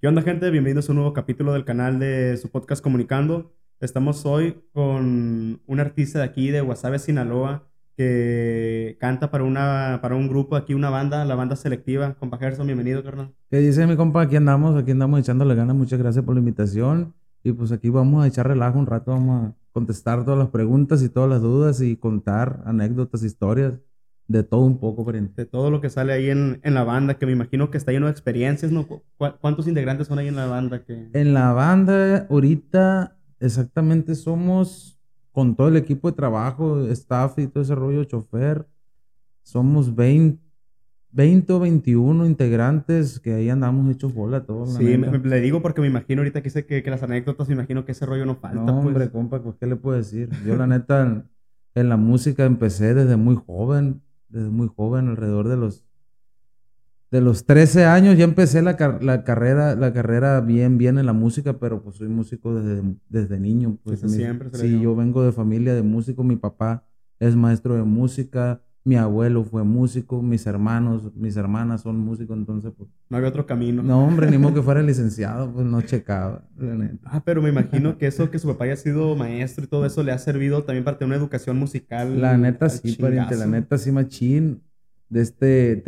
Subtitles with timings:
[0.00, 0.48] ¿Qué onda, gente?
[0.52, 3.52] Bienvenidos a un nuevo capítulo del canal de su podcast Comunicando.
[3.80, 10.14] Estamos hoy con un artista de aquí, de Guasave, Sinaloa, que canta para, una, para
[10.14, 12.14] un grupo aquí, una banda, la banda selectiva.
[12.14, 13.34] Compa Gerson, bienvenido, carnal.
[13.50, 14.22] ¿Qué dice mi compa?
[14.22, 15.74] Aquí andamos, aquí andamos echándole ganas.
[15.74, 17.12] Muchas gracias por la invitación.
[17.42, 21.02] Y pues aquí vamos a echar relajo un rato, vamos a contestar todas las preguntas
[21.02, 23.72] y todas las dudas y contar anécdotas, historias
[24.28, 27.32] de todo un poco, De todo lo que sale ahí en, la banda, que me
[27.32, 28.86] imagino que está lleno de experiencias, ¿no?
[29.16, 30.84] ¿Cuántos integrantes son ahí en la banda?
[30.84, 31.08] Que...
[31.14, 35.00] En la banda, ahorita, exactamente somos,
[35.32, 38.66] con todo el equipo de trabajo, staff y todo ese rollo, chofer,
[39.42, 40.38] somos 20,
[41.10, 44.74] 20 o 21 integrantes que ahí andamos hechos bola todos.
[44.74, 47.92] Sí, le digo porque me imagino ahorita que sé que, las anécdotas, me imagino que
[47.92, 48.60] ese rollo no falta.
[48.60, 48.88] No, pues.
[48.88, 50.28] hombre, compa, pues, ¿qué le puedo decir?
[50.44, 51.24] Yo, la neta,
[51.74, 55.84] en la música empecé desde muy joven desde muy joven, alrededor de los
[57.10, 61.58] de los 13 años ya empecé la, carrera la carrera bien bien en la música,
[61.58, 63.78] pero pues soy músico desde, desde niño.
[63.82, 64.50] Pues, siempre.
[64.52, 66.84] Sí, yo vengo de familia de músicos, mi papá
[67.18, 72.72] es maestro de música, mi abuelo fue músico, mis hermanos, mis hermanas son músicos, entonces
[72.76, 72.88] pues...
[73.10, 73.82] No había otro camino.
[73.82, 76.48] No, hombre, ni modo que fuera licenciado, pues no checaba.
[77.04, 80.02] Ah, pero me imagino que eso, que su papá haya sido maestro y todo eso
[80.02, 82.20] le ha servido también para tener una educación musical.
[82.20, 84.62] La neta sí, pariente, la neta sí, machín.
[85.10, 85.82] De este,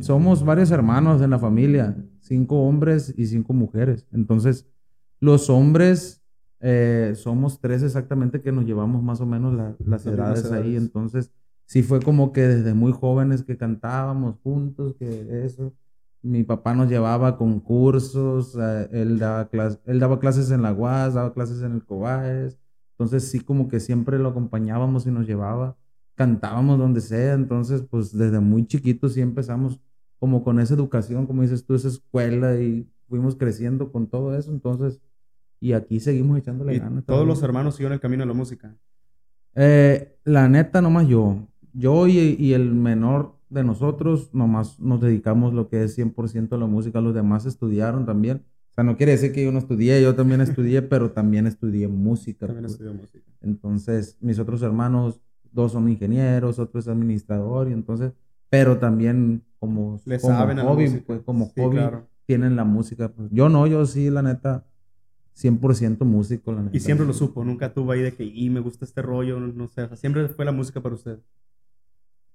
[0.00, 4.06] somos varios hermanos en la familia, cinco hombres y cinco mujeres.
[4.12, 4.66] Entonces,
[5.18, 6.22] los hombres
[6.60, 10.76] eh, somos tres exactamente que nos llevamos más o menos las edades ahí.
[10.76, 11.32] Entonces,
[11.70, 15.72] sí fue como que desde muy jóvenes que cantábamos juntos, que eso.
[16.20, 19.48] Mi papá nos llevaba a concursos, eh, él, daba
[19.84, 22.58] él daba clases en la UAS, daba clases en el Cobaes.
[22.94, 25.76] Entonces sí como que siempre lo acompañábamos y nos llevaba.
[26.16, 27.34] Cantábamos donde sea.
[27.34, 29.80] Entonces pues desde muy chiquitos sí empezamos
[30.18, 34.50] como con esa educación, como dices tú, esa escuela y fuimos creciendo con todo eso.
[34.50, 35.00] Entonces,
[35.60, 37.04] y aquí seguimos echándole ganas.
[37.04, 38.74] ¿Todos los hermanos siguieron el camino de la música?
[39.54, 45.68] Eh, la neta, nomás yo yo y, el menor de nosotros nomás nos dedicamos lo
[45.68, 48.42] que es 100% a la música, los demás estudiaron también.
[48.70, 51.88] O sea, no quiere decir que yo no estudié, yo también estudié, pero también estudié
[51.88, 52.46] música.
[52.46, 52.72] También pues.
[52.72, 53.24] estudié música.
[53.40, 55.20] Entonces, mis otros hermanos,
[55.52, 58.12] dos son ingenieros, otro es administrador, y entonces,
[58.48, 61.80] pero también como, Le saben hobby, pues, como hobby
[62.26, 63.08] tienen la música.
[63.08, 63.28] Pues.
[63.32, 64.64] Yo no, yo sí, la neta,
[65.36, 66.76] 100% músico, la neta.
[66.76, 69.68] Y siempre lo supo, nunca tuvo ahí de que, y me gusta este rollo, no,
[69.68, 71.18] sé, siempre fue la música para usted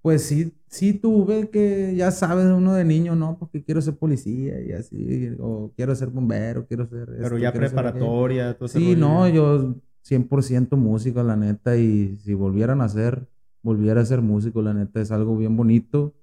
[0.06, 3.40] pues sí, sí tuve que, ya sabes, uno de niño, ¿no?
[3.40, 7.08] Porque quiero ser policía y así, o quiero ser bombero, quiero ser...
[7.08, 9.74] Pero ya preparatoria, todo Sí, no, yo
[10.08, 13.28] 100% músico, la neta, y si volvieran a ser,
[13.64, 16.14] volviera a ser músico, la neta, es algo bien bonito.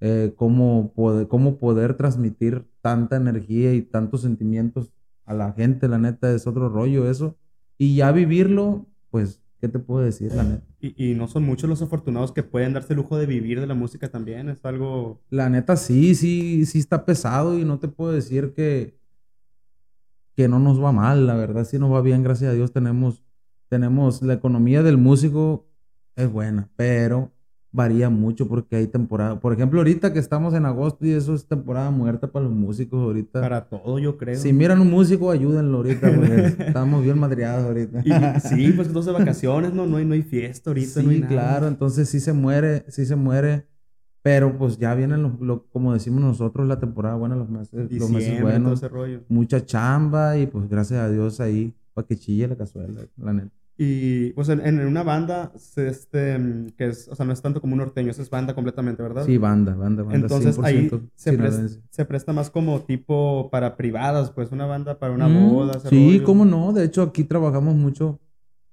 [0.00, 4.92] Eh, cómo, poder, cómo poder transmitir tanta energía y tantos sentimientos
[5.24, 7.38] a la gente, la neta, es otro rollo eso.
[7.78, 10.66] Y ya vivirlo, pues ¿Qué te puedo decir, la neta?
[10.78, 13.72] Y, no son muchos los afortunados que pueden darse el lujo de vivir de la
[13.72, 14.50] música también.
[14.50, 15.22] Es algo.
[15.30, 18.98] La neta, sí, sí, sí está pesado y no te puedo decir que,
[20.36, 21.26] que no nos va mal.
[21.26, 22.72] La verdad, sí nos va bien, gracias a Dios.
[22.72, 23.24] Tenemos,
[23.70, 25.66] tenemos la economía del músico
[26.14, 27.32] es buena, pero
[27.74, 29.40] varía mucho porque hay temporada.
[29.40, 33.02] Por ejemplo, ahorita que estamos en agosto y eso es temporada muerta para los músicos
[33.02, 33.40] ahorita.
[33.40, 34.36] Para todo, yo creo.
[34.36, 36.08] Si miran un músico, ayúdenlo ahorita,
[36.66, 38.40] estamos bien madreados ahorita.
[38.40, 41.02] sí, pues entonces vacaciones, no, no hay, no hay fiesta ahorita.
[41.02, 43.66] Sí, claro, entonces sí se muere, sí se muere.
[44.22, 48.40] Pero pues ya vienen, lo, como decimos nosotros, la temporada buena, los meses, los meses
[48.40, 48.82] buenos.
[49.28, 53.63] Mucha chamba y pues gracias a Dios ahí, para que chille la cazuela, la neta.
[53.76, 56.38] Y pues en, en una banda, este,
[56.76, 59.26] que es, o sea, no es tanto como un norteño, es banda completamente, ¿verdad?
[59.26, 60.16] Sí, banda, banda, banda.
[60.16, 65.12] Entonces ahí se, presta, se presta más como tipo para privadas, pues una banda para
[65.12, 65.80] una mm, boda.
[65.80, 68.20] Sí, cómo no, de hecho aquí trabajamos mucho,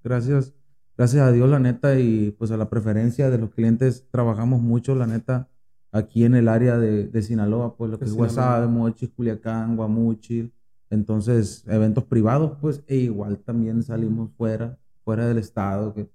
[0.04, 0.54] gracias,
[0.96, 4.94] gracias a Dios, la neta, y pues a la preferencia de los clientes, trabajamos mucho,
[4.94, 5.50] la neta,
[5.92, 10.54] aquí en el área de, de Sinaloa, pues lo que es Guasave, Mochis, Culiacán, Guamuchil.
[10.92, 16.10] Entonces, eventos privados, pues, e igual también salimos fuera fuera del estado, que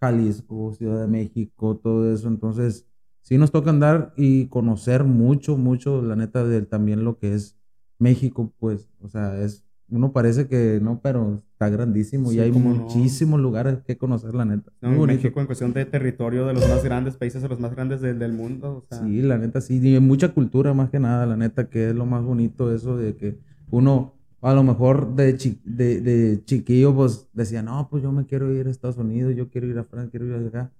[0.00, 2.28] Jalisco, Ciudad de México, todo eso.
[2.28, 2.86] Entonces,
[3.22, 7.56] sí nos toca andar y conocer mucho, mucho, la neta, de también lo que es
[7.98, 13.40] México, pues, o sea, es, uno parece que no, pero está grandísimo y hay muchísimos
[13.40, 14.70] lugares que conocer, la neta.
[14.80, 18.32] México en cuestión de territorio, de los más grandes países, de los más grandes del
[18.32, 18.86] mundo.
[18.90, 22.06] Sí, la neta, sí, y mucha cultura más que nada, la neta, que es lo
[22.06, 23.38] más bonito eso de que
[23.70, 25.32] uno a lo mejor de,
[25.64, 29.48] de, de, chiquillo, pues decía, no, pues yo me quiero ir a Estados Unidos, yo
[29.48, 30.72] quiero ir a Francia, quiero ir acá.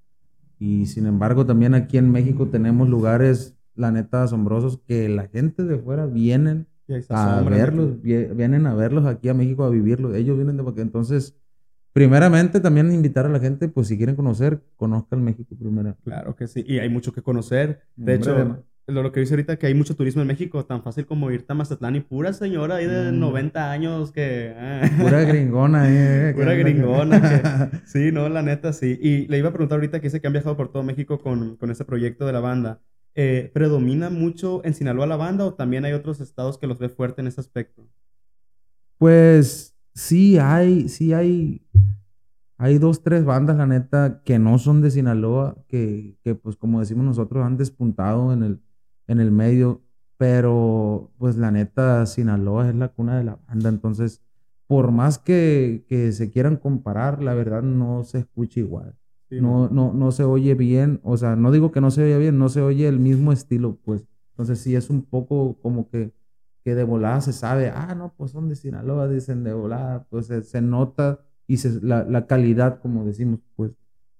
[0.58, 5.64] Y sin embargo, también aquí en México tenemos lugares, la neta, asombrosos que la gente
[5.64, 6.66] de fuera vienen
[7.08, 10.14] a verlos, vienen a verlos aquí a México a vivirlos.
[10.14, 11.36] Ellos vienen de porque entonces,
[11.92, 15.96] primeramente también invitar a la gente, pues si quieren conocer, conozcan México primero.
[16.04, 17.82] Claro que sí, y hay mucho que conocer.
[17.96, 21.30] De hecho, lo, que dice ahorita que hay mucho turismo en México, tan fácil como
[21.30, 23.70] irte a Mazatlán y pura señora ahí de 90 mm.
[23.70, 24.54] años que...
[24.56, 24.90] Ah.
[24.98, 26.32] Pura gringona, eh.
[26.36, 27.70] Pura gringona.
[27.86, 28.98] sí, no, la neta, sí.
[29.00, 31.56] Y le iba a preguntar ahorita que dice que han viajado por todo México con,
[31.56, 32.80] con este proyecto de la banda.
[33.14, 36.88] Eh, ¿Predomina mucho en Sinaloa la banda o también hay otros estados que los ve
[36.88, 37.86] fuerte en ese aspecto?
[38.96, 41.62] Pues sí hay, sí hay,
[42.56, 46.80] hay dos, tres bandas, la neta, que no son de Sinaloa, que, que pues como
[46.80, 48.60] decimos nosotros han despuntado en el,
[49.08, 49.82] en el medio,
[50.16, 54.22] pero pues la neta, Sinaloa es la cuna de la banda, entonces
[54.68, 58.94] por más que, que se quieran comparar, la verdad no se escucha igual.
[59.30, 62.38] no, no, no se oye bien, o sea, no digo que no se oye bien,
[62.38, 64.04] no se oye el mismo estilo, pues.
[64.32, 66.12] Entonces sí es un poco como que,
[66.64, 70.26] que de volada se sabe, ah, no, pues son de Sinaloa, dicen de volada, pues
[70.26, 73.72] se, nota y se, la, la, calidad, como decimos, pues,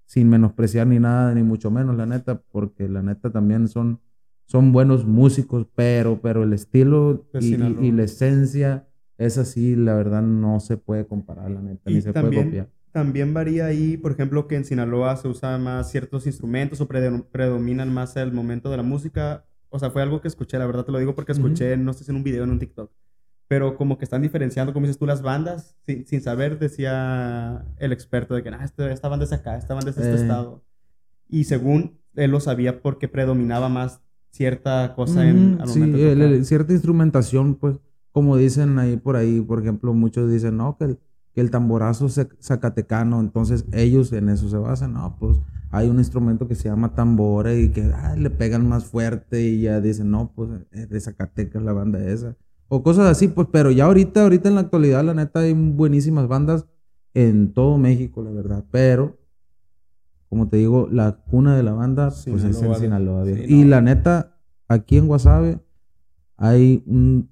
[0.05, 3.99] sin menospreciar ni nada, ni mucho menos, la neta, porque la neta también son
[4.49, 8.87] son buenos músicos, pero, pero el estilo y, la esencia
[9.19, 12.69] es así, la verdad no se puede comparar, la neta, ni se puede copiar.
[12.91, 17.93] También varía ahí, por ejemplo, que en Sinaloa se usan más ciertos instrumentos o predominan
[17.93, 19.45] más el momento de la música.
[19.69, 22.03] O sea, fue algo que escuché, la verdad te lo digo porque escuché, no sé
[22.03, 22.91] si en un video en un TikTok,
[23.47, 28.33] pero como que están diferenciando, como dices tú, las bandas, sin, saber, decía el experto
[28.33, 30.21] de que ah, este, esta banda es acá, esta banda es de este eh.
[30.23, 30.63] estado.
[31.27, 37.77] Y según él lo sabía porque predominaba más cierta cosa en sí, cierta instrumentación, pues,
[38.11, 40.99] como dicen ahí por ahí, por ejemplo, muchos dicen, no, que el,
[41.33, 45.37] que el tamborazo zacatecano, entonces ellos en eso se basan, no, pues
[45.71, 49.79] hay un instrumento que se llama tambore y que le pegan más fuerte y ya
[49.79, 52.35] dicen, no, pues de Zacatecas la banda esa.
[52.67, 56.27] O cosas así, pues, pero ya ahorita, ahorita en la actualidad, la neta, hay buenísimas
[56.27, 56.65] bandas
[57.13, 59.18] en todo México, la verdad, pero
[60.29, 63.27] como te digo, la cuna de la banda, pues es en Sinaloa.
[63.27, 64.37] y la neta,
[64.67, 65.59] aquí en Guasave
[66.37, 67.27] hay un,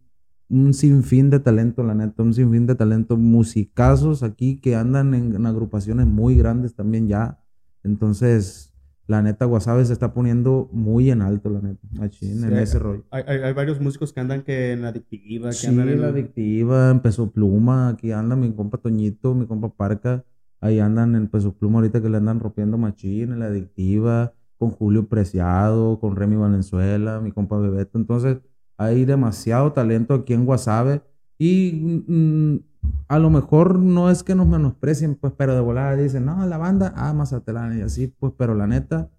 [0.73, 6.07] sinfín de talento, la neta, un sinfín de talento, musicazos aquí que andan en, agrupaciones
[6.07, 7.39] muy grandes también ya.
[7.83, 8.73] Entonces,
[9.05, 13.05] la neta, Guasave se está poniendo muy en alto, la neta, machín, en ese rollo.
[13.11, 17.29] Hay, varios músicos que andan que en la adictiva, que sí, en la adictiva, empezó
[17.29, 20.25] Pluma, aquí anda mi compa Toñito, mi compa Parca
[20.59, 24.71] Ahí andan en Peso Pluma ahorita que le andan rompiendo machín en la adictiva, con
[24.71, 27.97] Julio Preciado, con Remy Valenzuela, mi compa Bebeto.
[27.97, 28.37] Entonces,
[28.77, 31.01] hay demasiado talento aquí en Guasave.
[31.37, 32.57] Y mm,
[33.07, 36.57] a lo mejor no es que nos menosprecien, pues, pero de volada dicen, no, la
[36.57, 39.09] banda, ah, Mazatlán y así, pues, pero la neta,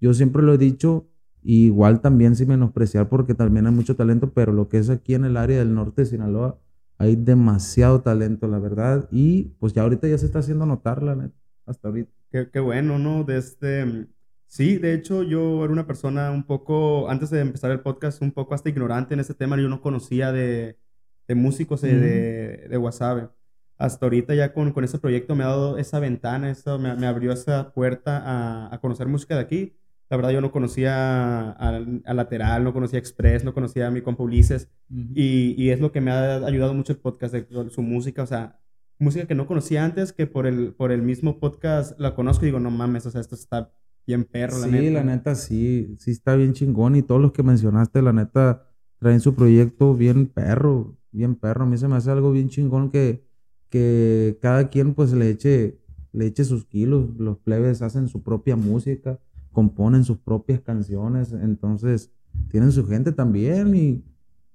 [0.00, 1.06] yo siempre lo he dicho,
[1.42, 5.24] igual también sin menospreciar porque también hay mucho talento, pero lo que es aquí en
[5.24, 6.58] el área del norte de Sinaloa,
[7.04, 9.08] hay demasiado talento, la verdad.
[9.10, 11.36] Y pues ya ahorita ya se está haciendo notar, la neta,
[11.66, 12.12] hasta ahorita.
[12.30, 13.24] Qué, bueno, ¿no?
[13.24, 14.08] De este...
[14.46, 18.30] Sí, de hecho yo era una persona un poco, antes de empezar el podcast, un
[18.30, 19.56] poco hasta ignorante en ese tema.
[19.56, 20.78] Yo no conocía de,
[21.26, 23.30] de músicos de, de, Wasabe.
[23.76, 27.08] Hasta ahorita ya con, con ese proyecto me ha dado esa ventana, eso me, me
[27.08, 29.76] abrió esa puerta a, a conocer música de aquí
[30.14, 34.00] la verdad yo no conocía a, Lateral, no conocía a Express, no conocía a mi
[34.00, 34.68] compa Ulises.
[34.88, 38.26] y, y, es lo que me ha ayudado mucho el podcast, de, su música, o
[38.26, 38.60] sea,
[39.00, 42.46] música que no conocía antes, que por el, por el mismo podcast la conozco y
[42.46, 43.72] digo, no mames, o sea, esto está
[44.06, 44.82] bien perro, la neta.
[44.82, 48.68] Sí, la neta sí, sí está bien chingón y todos los que mencionaste, la neta,
[49.00, 51.64] traen su proyecto bien perro, bien perro.
[51.64, 53.26] A mí se me hace algo bien chingón que,
[53.68, 55.80] que cada quien pues le eche,
[56.12, 59.18] le eche sus kilos, los plebes hacen su propia música
[59.54, 62.10] componen sus propias canciones, entonces
[62.50, 64.04] tienen su gente también y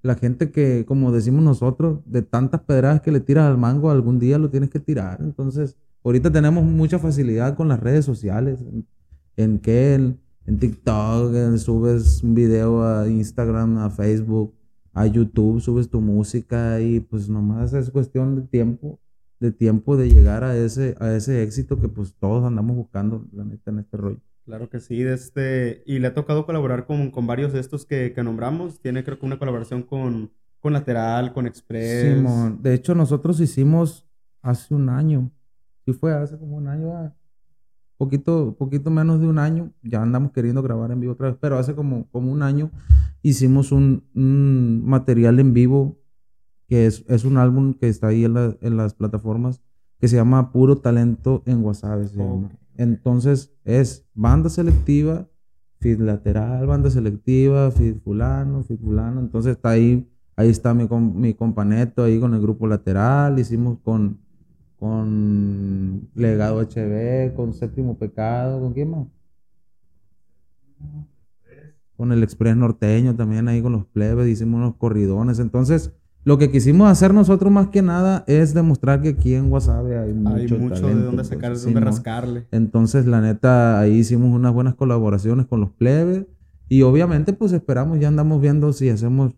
[0.01, 4.19] la gente que, como decimos nosotros, de tantas pedradas que le tiras al mango, algún
[4.19, 5.19] día lo tienes que tirar.
[5.21, 8.63] Entonces, ahorita tenemos mucha facilidad con las redes sociales,
[9.35, 10.19] en, que en,
[10.59, 14.53] TikTok subes un video a Instagram, a Facebook,
[14.93, 18.99] a YouTube, subes tu música y pues nomás es cuestión de tiempo,
[19.39, 23.45] de tiempo de llegar a ese, a ese éxito que pues todos andamos buscando, la
[23.45, 24.19] neta, en este rollo.
[24.49, 28.13] Claro que sí, este, y le ha tocado colaborar con, con varios de estos que,
[28.13, 28.79] que, nombramos.
[28.79, 32.15] Tiene creo que una colaboración con, con Lateral, con Express.
[32.15, 34.07] Simón, de hecho nosotros hicimos
[34.41, 35.29] hace un año,
[35.85, 37.13] sí fue hace como un año, ah,
[37.97, 41.59] poquito, poquito menos de un año, ya andamos queriendo grabar en vivo otra vez, pero
[41.59, 42.71] hace como, como un año
[43.21, 45.99] hicimos un, un material en vivo
[46.67, 49.61] que es, es, un álbum que está ahí en, la, en, las plataformas
[49.99, 51.99] que se llama Puro Talento en WhatsApp.
[52.79, 55.27] Entonces es banda selectiva,
[55.79, 59.19] feed lateral, banda selectiva, feed fulano, feed fulano.
[59.19, 60.07] Entonces está ahí,
[60.39, 63.37] Ahí está mi, mi companeto ahí con el grupo lateral.
[63.39, 64.21] Hicimos con,
[64.77, 69.07] con Legado HB, con Séptimo Pecado, ¿con quién más?
[71.97, 75.39] Con el Express Norteño también ahí con los plebes, hicimos unos corridones.
[75.39, 79.97] Entonces, lo que quisimos hacer nosotros más que nada es demostrar que aquí en Guasave
[79.97, 82.47] hay mucho, hay mucho de dónde sacar, de dónde rascarle.
[82.51, 86.25] Entonces, la neta, ahí hicimos unas buenas colaboraciones con los plebes.
[86.67, 89.33] Y obviamente, pues esperamos, ya andamos viendo si hacemos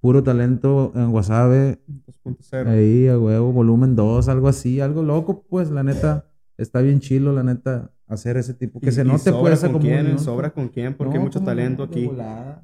[0.00, 1.80] Puro talento en Wasabe.
[2.24, 2.68] 2.0.
[2.68, 7.32] Ahí, a huevo, volumen 2, algo así, algo loco, pues, la neta, está bien chilo,
[7.32, 8.80] la neta, hacer ese tipo.
[8.80, 12.10] Que se note, pues, con quién, Sobra con quién, porque hay mucho talento aquí.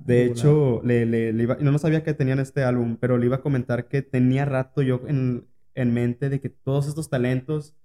[0.05, 3.41] De, hecho, le, le, iba, no sabía que tenían este álbum, pero le iba a
[3.41, 7.77] comentar que tenía rato yo en, en mente de que todos estos talentos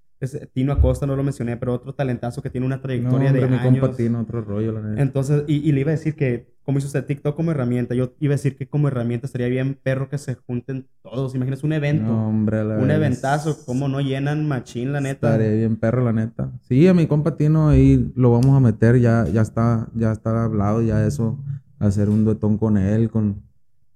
[0.53, 3.95] Tino Acosta no lo mencioné, pero otro talentazo que tiene una trayectoria de años.
[3.95, 7.35] Tino, otro rollo, la Entonces, y, le iba a decir que, como hizo usted TikTok
[7.35, 10.85] como herramienta, yo iba a decir que como herramienta estaría bien perro que se junten
[11.01, 11.33] todos.
[11.33, 12.15] Imagínese un evento.
[12.15, 15.31] hombre, la Un eventazo, como no llenan machín, la neta.
[15.31, 16.51] Estaría bien perro, la neta.
[16.61, 20.43] Sí, a mi compa Tino ahí lo vamos a meter, ya, ya está, ya está
[20.43, 21.39] hablado, ya eso,
[21.79, 23.41] hacer un duetón con él, con,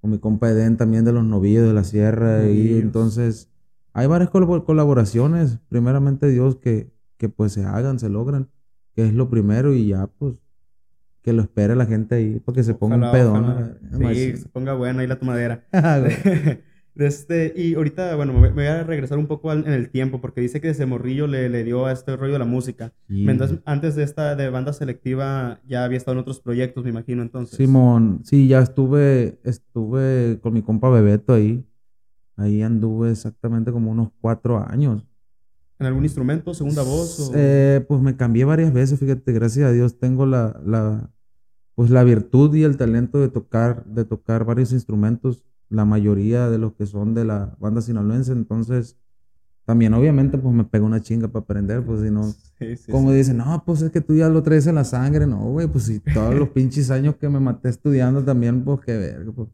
[0.02, 3.52] con mi compa Eden también de los novillos de la sierra, y entonces
[3.94, 8.50] hay varias colaboraciones, primeramente Dios, que, que pues se hagan, se logran,
[8.96, 10.38] que es lo primero y ya pues
[11.24, 13.78] que lo espere la gente ahí para que se ponga un pedón.
[14.14, 15.64] Sí, se ponga buena ahí la tomadera.
[15.74, 16.02] Ah,
[16.96, 20.62] este, y ahorita, bueno, me voy a regresar un poco en el tiempo, porque dice
[20.62, 22.94] que desde morrillo le, le dio a este rollo de la música.
[23.10, 27.24] Entonces, antes de esta de banda selectiva, ya había estado en otros proyectos, me imagino,
[27.24, 27.58] entonces.
[27.58, 31.66] Simón, sí, ya estuve, estuve con mi compa Bebeto ahí.
[32.36, 35.04] Ahí anduve exactamente como unos cuatro años.
[35.84, 37.30] ¿En algún instrumento, segunda voz?
[37.36, 41.12] Eh, pues me cambié varias veces, fíjate, gracias a Dios tengo la, la,
[41.76, 46.58] pues la virtud y el talento de tocar, de tocar varios instrumentos, la mayoría de
[46.58, 48.96] los que son de la banda sinaloense, entonces
[49.66, 52.34] también obviamente pues me pego una chinga para aprender, pues si no,
[52.90, 55.68] como dicen, no, pues es que tú ya lo traes en la sangre, no, güey,
[55.68, 59.50] pues si todos los pinches años que me maté estudiando también, pues qué verga, pues.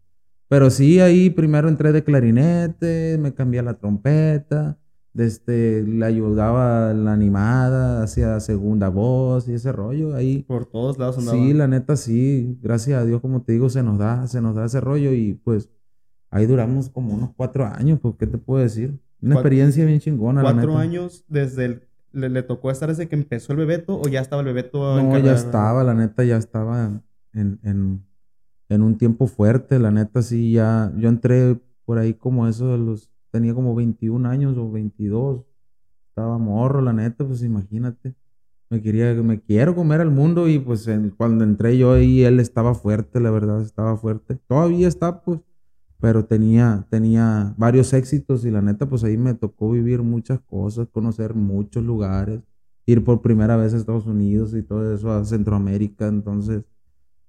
[0.48, 4.78] Pero sí, ahí primero entré de clarinete, me cambié a la trompeta,
[5.20, 10.44] desde, le ayudaba la animada, hacía segunda voz y ese rollo ahí.
[10.44, 11.38] Por todos lados andaba.
[11.38, 14.56] Sí, la neta sí, gracias a Dios, como te digo, se nos da, se nos
[14.56, 15.70] da ese rollo y pues
[16.30, 19.00] ahí duramos como unos cuatro años, pues, ¿qué te puedo decir?
[19.22, 20.42] Una experiencia bien chingona.
[20.42, 21.84] ¿Cuatro años desde el,
[22.14, 25.02] le, tocó estar desde que empezó el Bebeto o ya estaba el Bebeto?
[25.02, 27.02] No, ya estaba, la neta ya estaba
[27.34, 28.04] en, en
[28.70, 32.78] en un tiempo fuerte, la neta sí, ya, yo entré por ahí como eso de
[32.78, 35.46] los, tenía como 21 años o 22,
[36.10, 38.16] estaba morro, la neta, pues imagínate,
[38.70, 42.76] me quería, me quiero comer al mundo y pues cuando entré yo ahí, él estaba
[42.76, 45.40] fuerte, la verdad, estaba fuerte, todavía está pues,
[46.00, 50.88] pero tenía, tenía varios éxitos y la neta, pues ahí me tocó vivir muchas cosas,
[50.90, 52.42] conocer muchos lugares,
[52.86, 56.64] ir por primera vez a Estados Unidos y todo eso, a Centroamérica, entonces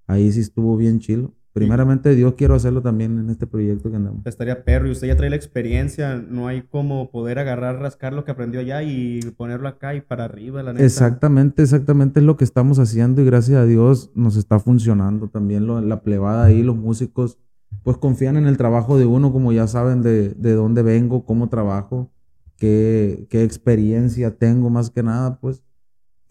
[0.06, 1.32] ahí sí estuvo bien chilo.
[1.64, 4.26] Primeramente, Dios quiero hacerlo también en este proyecto que andamos.
[4.26, 8.24] Estaría perro y usted ya trae la experiencia, no hay como poder agarrar, rascar lo
[8.24, 10.84] que aprendió allá y ponerlo acá y para arriba, la neta.
[10.84, 15.66] Exactamente, exactamente es lo que estamos haciendo y gracias a Dios nos está funcionando también
[15.66, 17.38] lo, la plebada ahí, los músicos,
[17.82, 21.48] pues confían en el trabajo de uno, como ya saben de, de dónde vengo, cómo
[21.48, 22.10] trabajo,
[22.56, 25.62] qué, qué experiencia tengo más que nada, pues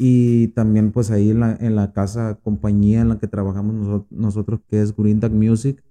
[0.01, 4.62] y también pues ahí en la, en la casa, compañía en la que trabajamos nosotros,
[4.70, 5.84] que es Green Duck Music.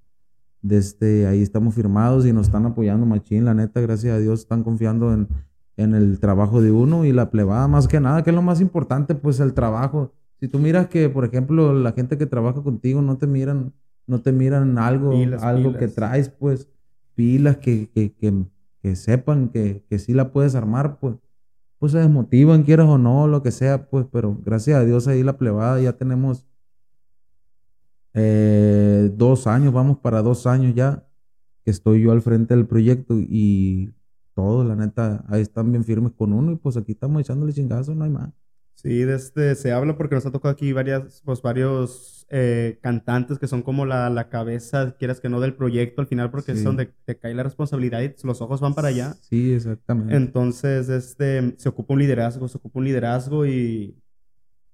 [0.62, 4.64] Desde ahí estamos firmados y nos están apoyando machín, la neta, gracias a Dios están
[4.64, 5.28] confiando en,
[5.76, 8.62] en el trabajo de uno y la plebada más que nada, que es lo más
[8.62, 10.14] importante, pues el trabajo.
[10.40, 13.74] Si tú miras que, por ejemplo, la gente que trabaja contigo no te miran,
[14.06, 15.12] no te miran algo,
[15.42, 16.66] algo que traes, pues,
[17.14, 18.32] pilas que, que, que,
[18.80, 21.16] que sepan que, que sí la puedes armar, pues
[21.78, 25.22] pues se desmotivan, quieras o no, lo que sea, pues, pero gracias a Dios ahí
[25.22, 26.44] la plebada ya tenemos
[28.14, 31.06] eh, dos años, vamos para dos años ya
[31.64, 33.92] que estoy yo al frente del proyecto y
[34.34, 37.94] todos, la neta, ahí están bien firmes con uno y pues aquí estamos echándole chingazo,
[37.94, 38.30] no hay más.
[38.80, 43.48] Sí, desde, se habla porque nos ha tocado aquí varias, pues, varios eh, cantantes que
[43.48, 46.94] son como la, la, cabeza, quieras que no, del proyecto al final, porque es donde
[47.04, 49.16] te cae la responsabilidad y los ojos van para allá.
[49.20, 50.14] Sí, exactamente.
[50.14, 53.96] Entonces, este, se ocupa un liderazgo, se ocupa un liderazgo y,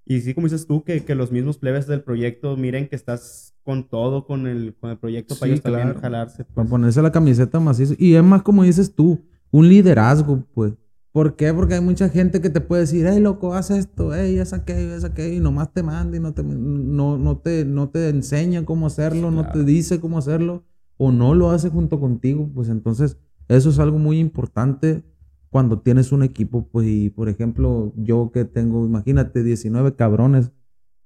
[0.04, 3.54] y sí, como dices tú, que, que los mismos plebes del proyecto miren que estás
[3.62, 6.44] con todo, con el, con el proyecto para ellos también jalarse.
[6.44, 6.68] Para pues.
[6.68, 7.94] ponerse la camiseta macizo.
[7.96, 10.74] Y es más, como dices tú, un liderazgo, pues.
[11.14, 11.54] ¿Por qué?
[11.54, 14.96] Porque hay mucha gente que te puede decir, hey, loco, haz esto, hey, haz aquello,
[14.96, 18.64] haz aquello, y nomás te manda y no te, no, no te, no te enseña
[18.64, 20.64] cómo hacerlo, no te dice cómo hacerlo.
[20.96, 23.16] o no lo hace junto contigo, pues entonces
[23.46, 25.04] eso es algo muy importante
[25.50, 30.50] cuando tienes un equipo, pues y por ejemplo, yo que tengo, imagínate, 19 cabrones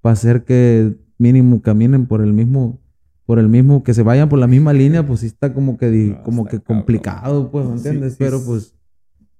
[0.00, 2.80] para hacer que mínimo caminen por el mismo
[3.26, 6.18] por el mismo que se vayan por la misma línea, pues sí está como que
[6.24, 8.16] como que complicado, pues, ¿me entiendes?
[8.18, 8.77] Pero pues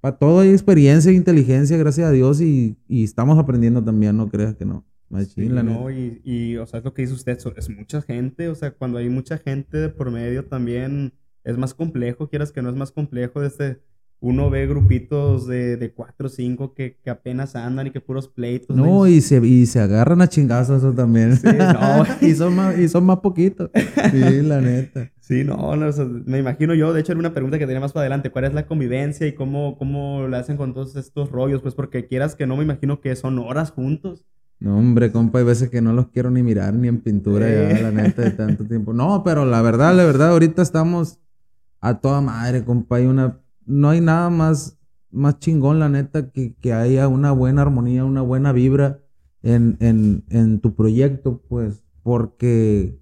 [0.01, 4.55] para todo hay experiencia e inteligencia, gracias a Dios, y, estamos aprendiendo también, no creas
[4.55, 4.85] que no.
[5.11, 8.73] no, y, y, o sea, es lo que dice usted, es mucha gente, o sea,
[8.73, 11.13] cuando hay mucha gente por medio también
[11.45, 13.81] es más complejo, quieras que no es más complejo, este
[14.21, 18.27] uno ve grupitos de, de cuatro o cinco que, que, apenas andan y que puros
[18.27, 18.77] pleitos.
[18.77, 21.37] No, y se, y se agarran a chingazos eso también.
[21.37, 22.05] Sí, no.
[22.27, 23.71] y, son más, y son más poquitos.
[23.75, 25.13] Sí, la neta.
[25.21, 25.91] Sí, no, no
[26.25, 28.55] me imagino yo, de hecho era una pregunta que tenía más para adelante, ¿cuál es
[28.55, 31.61] la convivencia y cómo, cómo la hacen con todos estos rollos?
[31.61, 34.25] Pues porque quieras que no, me imagino que son horas juntos.
[34.59, 37.81] No, hombre, compa, hay veces que no los quiero ni mirar ni en pintura ya,
[37.81, 38.93] la neta, de tanto tiempo.
[38.93, 41.21] No, pero la verdad, la verdad, ahorita estamos
[41.81, 44.79] a toda madre, compa, hay una no hay nada más,
[45.11, 48.99] más chingón, la neta, que, que haya una buena armonía, una buena vibra
[49.43, 52.99] en, en, en tu proyecto, pues, porque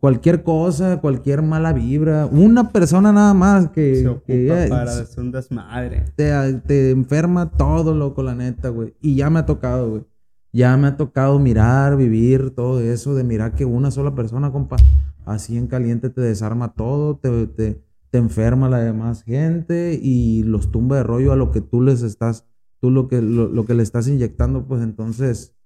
[0.00, 3.96] cualquier cosa, cualquier mala vibra, una persona nada más que...
[3.96, 6.04] Se ocupa para un desmadre.
[6.16, 8.94] Te, te enferma todo, loco, la neta, güey.
[9.00, 10.04] Y ya me ha tocado, güey.
[10.52, 14.76] Ya me ha tocado mirar, vivir todo eso, de mirar que una sola persona, compa,
[15.24, 17.82] así en caliente te desarma todo, te, te,
[18.14, 22.02] te enferma la demás gente y los tumba de rollo a lo que tú les
[22.02, 22.46] estás,
[22.78, 25.56] tú lo que, lo, que le estás inyectando, pues entonces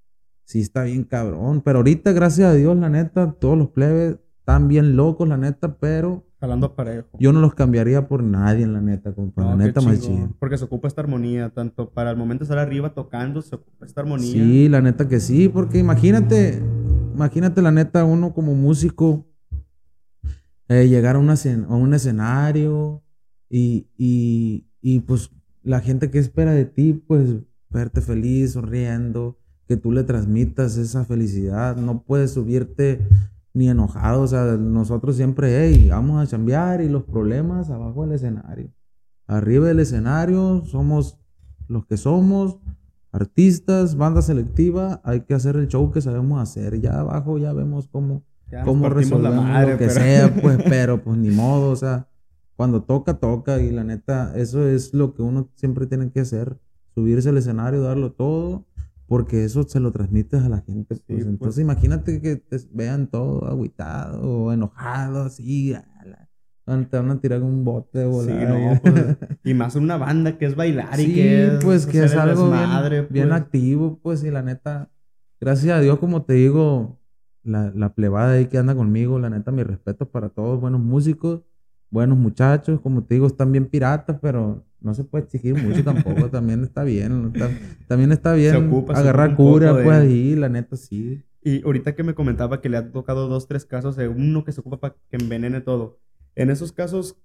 [0.44, 1.60] sí está bien cabrón.
[1.60, 5.76] Pero ahorita, gracias a Dios, la neta, todos los plebes están bien locos, la neta,
[5.76, 6.24] pero...
[6.40, 7.10] Jalando parejo.
[7.20, 9.44] Yo no los cambiaría por nadie, la neta, compa.
[9.44, 10.30] la neta, más chido.
[10.38, 13.84] Porque se ocupa esta armonía, tanto para el momento de estar arriba tocando, se ocupa
[13.84, 14.32] esta armonía.
[14.32, 16.62] Sí, la neta que sí, porque imagínate,
[17.14, 19.27] imagínate la neta, uno como músico,
[20.68, 21.22] eh, llegar a, a,
[21.76, 23.02] un escenario
[23.48, 25.30] y, y, y, pues
[25.62, 27.36] la gente que espera de ti, pues
[27.70, 31.76] verte feliz, sonriendo, que tú le transmitas esa felicidad.
[31.76, 33.06] No puedes subirte
[33.54, 34.22] ni enojado.
[34.22, 38.72] O sea, nosotros siempre, hey, vamos a chambear y los problemas abajo del escenario.
[39.26, 41.18] Arriba del escenario somos
[41.66, 42.58] los que somos,
[43.12, 46.80] artistas, banda selectiva, hay que hacer el show que sabemos hacer.
[46.80, 48.24] Ya abajo ya vemos cómo
[48.64, 49.32] cómo resolver
[49.68, 52.08] lo que sea, pues, pero pues ni modo, o sea,
[52.56, 56.58] cuando toca, toca y la neta, eso es lo que uno siempre tiene que hacer,
[56.94, 58.66] subirse al escenario, darlo todo,
[59.06, 61.26] porque eso se lo transmites a la gente, pues, pues.
[61.26, 65.74] entonces imagínate que te vean todo agüitado o enojado, así,
[66.90, 70.44] te van a tirar un bote o sí, no, pues, y más una banda que
[70.44, 74.42] es bailar y que es, pues que es algo bien, bien activo, pues, y la
[74.42, 74.90] neta,
[75.40, 76.97] gracias a Dios, como te digo,
[77.48, 81.42] la, la plebada ahí que anda conmigo, la neta, mi respeto para todos, buenos músicos,
[81.90, 86.28] buenos muchachos, como te digo, están bien piratas, pero no se puede exigir mucho tampoco,
[86.30, 87.32] también está bien,
[87.86, 91.22] también está bien agarrar cura, pues ahí, la neta, sí.
[91.42, 94.52] Y ahorita que me comentaba que le ha tocado dos, tres casos de uno que
[94.52, 95.98] se ocupa para que envenene todo.
[96.34, 97.16] En esos casos,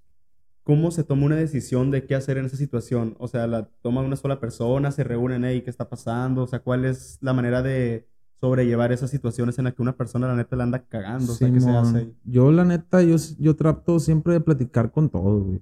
[0.64, 3.16] ¿cómo se toma una decisión de qué hacer en esa situación?
[3.20, 4.92] O sea, ¿la toma una sola persona?
[4.92, 5.62] ¿Se reúnen ahí?
[5.62, 6.44] ¿Qué está pasando?
[6.44, 8.08] O sea, ¿cuál es la manera de,
[8.44, 11.32] sobrellevar esas situaciones en las que una persona la neta la anda cagando.
[11.32, 15.08] o sea, ¿qué se hace Yo la neta, yo, yo trato siempre de platicar con
[15.08, 15.62] todos, güey.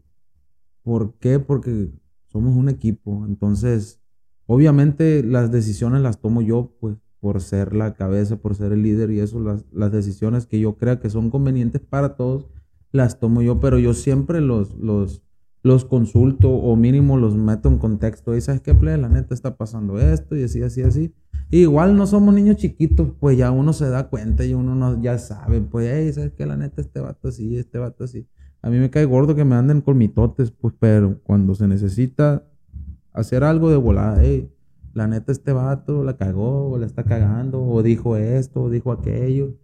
[0.82, 1.38] ¿Por qué?
[1.38, 1.92] Porque
[2.30, 3.24] somos un equipo.
[3.28, 4.00] Entonces,
[4.48, 9.12] obviamente las decisiones las tomo yo, pues, por ser la cabeza, por ser el líder
[9.12, 12.48] y eso, las, las decisiones que yo crea que son convenientes para todos,
[12.92, 15.22] las tomo yo, pero yo siempre los, los,
[15.62, 18.36] los consulto o mínimo los meto en contexto.
[18.36, 21.14] Y sabes qué, play, la neta está pasando esto y así, así, así.
[21.60, 25.18] Igual no somos niños chiquitos, pues ya uno se da cuenta y uno no, ya
[25.18, 28.28] sabe, pues, hey, sabes qué, la neta este vato así, este vato así.
[28.62, 32.44] A mí me cae gordo que me anden con mitotes, pues, pero cuando se necesita
[33.14, 34.50] hacer algo de volada, hey,
[34.94, 38.92] la neta este vato la cagó o la está cagando o dijo esto o dijo
[38.92, 39.56] aquello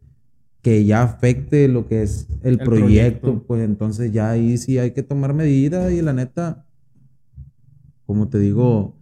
[0.62, 5.04] que ya afecte lo que es el, proyecto, pues entonces ya ahí sí hay que
[5.04, 6.65] tomar medidas y la neta,
[8.06, 8.96] como te digo,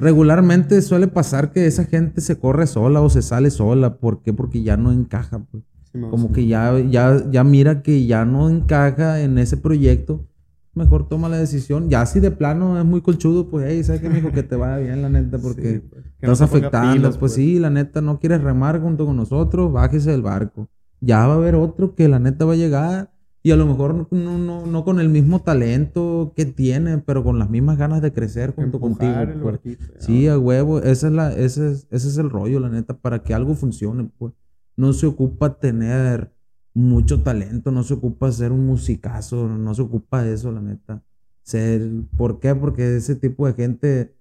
[0.00, 3.96] regularmente suele pasar que esa gente se corre sola o se sale sola.
[3.96, 4.32] ¿Por qué?
[4.32, 5.44] Porque ya no encaja.
[5.50, 5.64] Pues.
[6.10, 10.26] como que ya, ya, ya mira que ya no encaja en ese proyecto.
[10.74, 11.90] Mejor toma la decisión.
[11.90, 14.30] Ya si de plano es muy colchudo, pues, hey, ¿sabes qué, mijo?
[14.32, 17.08] Que te vaya bien, la neta, porque pues, estás afectando.
[17.08, 20.68] pues, pues sí, la neta, no quieres remar junto con nosotros, bájese del barco
[21.00, 23.10] ya va a haber otro que la neta va a llegar
[23.42, 27.38] y a lo mejor no, no, no con el mismo talento que tiene, pero con
[27.38, 29.14] las mismas ganas de crecer junto contigo.
[29.42, 29.78] Pues.
[29.98, 33.22] sí, a huevo, esa es la, ese, es, ese es el rollo, la neta, para
[33.22, 34.34] que algo funcione, pues.
[34.76, 36.32] No se ocupa tener
[36.74, 41.02] mucho talento, no se ocupa ser un musicazo, no se ocupa eso, la neta.
[41.42, 42.54] Ser, ¿Por qué?
[42.54, 44.14] Porque ese tipo de gente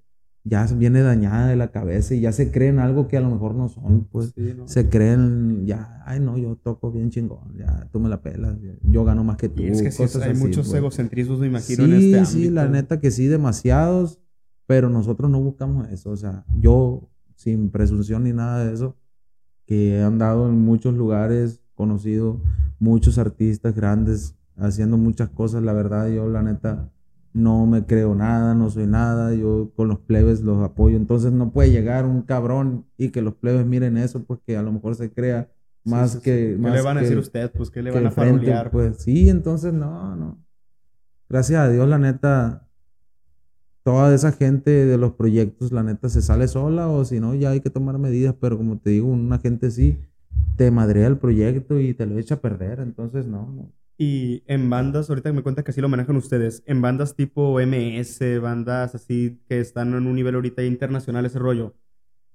[0.44, 3.56] ya viene dañada de la cabeza y ya se creen algo que a lo mejor
[3.56, 4.34] no son, pues
[4.66, 9.04] se creen, ya, ay no, yo toco bien chingón, ya tú me la pelas, yo
[9.04, 9.64] gano más que tú.
[9.64, 10.78] es que sí, hay muchos pues.
[10.78, 12.32] egocentrismos, me imagino, en este ámbito.
[12.32, 14.20] Sí, la neta que sí, demasiados,
[14.66, 18.96] pero nosotros no buscamos eso, o sea, yo sin presunción ni nada de eso,
[19.66, 22.42] que he andado en muchos lugares, conocido
[22.80, 26.92] muchos artistas grandes, haciendo muchas cosas, la verdad, yo la neta
[27.34, 31.52] no me creo nada, no soy nada, yo con los plebes los apoyo, entonces no
[31.52, 34.96] puede llegar un cabrón y que los plebes miren eso, pues que a lo mejor
[34.96, 35.50] se crea
[35.84, 36.58] más que...
[36.62, 37.52] ¿Qué le van a decir usted?
[37.52, 38.72] Pues que le van a farolear.
[38.72, 40.38] Pues sí, entonces no, no.
[41.30, 42.68] Gracias a Dios, la neta,
[43.84, 47.52] toda esa gente de los proyectos, la neta, se sale sola o si no, ya
[47.52, 50.00] hay que tomar medidas, pero como te digo, una gente sí
[50.56, 53.72] te madrea el proyecto y te lo echa a perder, entonces no, no.
[54.02, 58.40] Y en bandas, ahorita me cuenta que así lo manejan ustedes, en bandas tipo MS,
[58.42, 61.76] bandas así que están en un nivel ahorita internacional, ese rollo,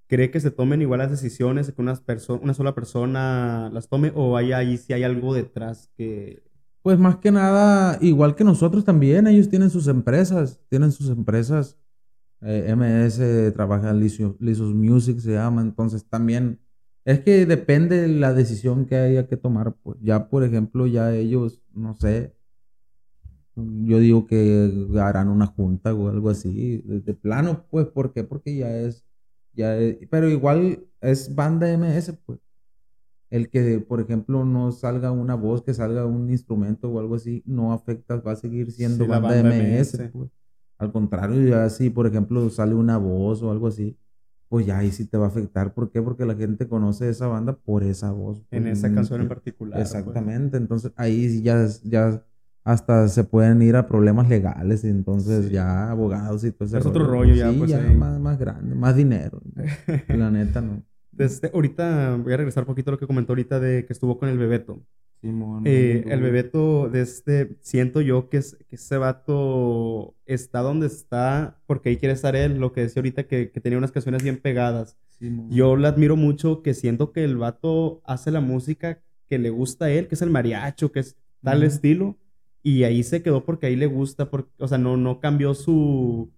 [0.07, 1.99] ¿cree que se tomen igual las decisiones, que una,
[2.43, 6.43] una sola persona las tome o hay ahí si hay algo detrás que...
[6.83, 11.79] Pues más que nada, igual que nosotros también, ellos tienen sus empresas, tienen sus empresas,
[12.43, 16.61] eh, MS trabaja Lisos Music se llama, entonces también
[17.05, 19.75] es que depende de la decisión que haya que tomar.
[19.83, 22.35] Pues ya, por ejemplo, ya ellos, no sé,
[23.57, 28.25] yo digo que harán una junta o algo así, de, plano, pues, ¿por qué?
[28.25, 29.05] Porque ya es,
[29.53, 29.77] ya
[30.11, 32.41] pero igual es banda MS, pues.
[33.31, 37.43] El que, por ejemplo, no salga una voz, que salga un instrumento o algo así,
[37.47, 40.31] no afecta, va a seguir siendo banda, MS, pues.
[40.79, 43.97] Al contrario, ya si, por ejemplo, sale una voz o algo así,
[44.55, 45.75] pues ya ahí sí te va a afectar.
[45.75, 46.01] ¿Por qué?
[46.01, 48.41] Porque la gente conoce esa banda por esa voz.
[48.53, 49.81] En pues, esa canción en particular.
[49.81, 49.93] Pues.
[49.93, 50.57] Exactamente.
[50.59, 52.23] Entonces ahí ya, ya
[52.63, 54.85] hasta se pueden ir a problemas legales.
[54.85, 56.79] Entonces ya abogados y todo.
[56.79, 57.51] Es otro rollo ya.
[57.51, 59.43] pues, ya más, más, grande, más dinero.
[60.07, 60.85] la neta, ¿no?
[61.11, 64.21] Desde, ahorita voy a regresar un poquito a lo que comentó ahorita de que estuvo
[64.21, 64.85] con el Bebeto.
[65.65, 71.61] Eh, el Bebeto, de este, siento yo que, es, que ese vato está donde está
[71.67, 74.39] porque ahí quiere estar él, lo que decía ahorita que, que tenía unas canciones bien
[74.39, 74.97] pegadas.
[75.49, 79.87] yo le admiro mucho que siento que el vato hace la música que le gusta
[79.87, 82.19] a él, que es el mariacho, que es tal estilo,
[82.63, 86.31] y ahí se quedó porque ahí le gusta, porque, o sea, no, no cambió su,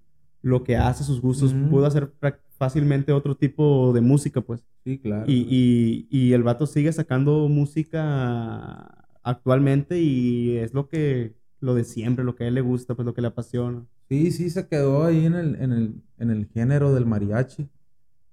[0.46, 2.12] lo que hace, sus gustos, pudo hacer
[2.56, 4.64] fácilmente otro tipo de música, pues.
[4.84, 5.24] Sí, claro.
[5.26, 12.24] Y, y, el vato sigue sacando música actualmente y es lo que, lo de siempre,
[12.24, 13.84] lo que a él le gusta, pues lo que le apasiona.
[14.08, 17.68] Sí, sí, se quedó ahí en el, en el, en el género del mariachi.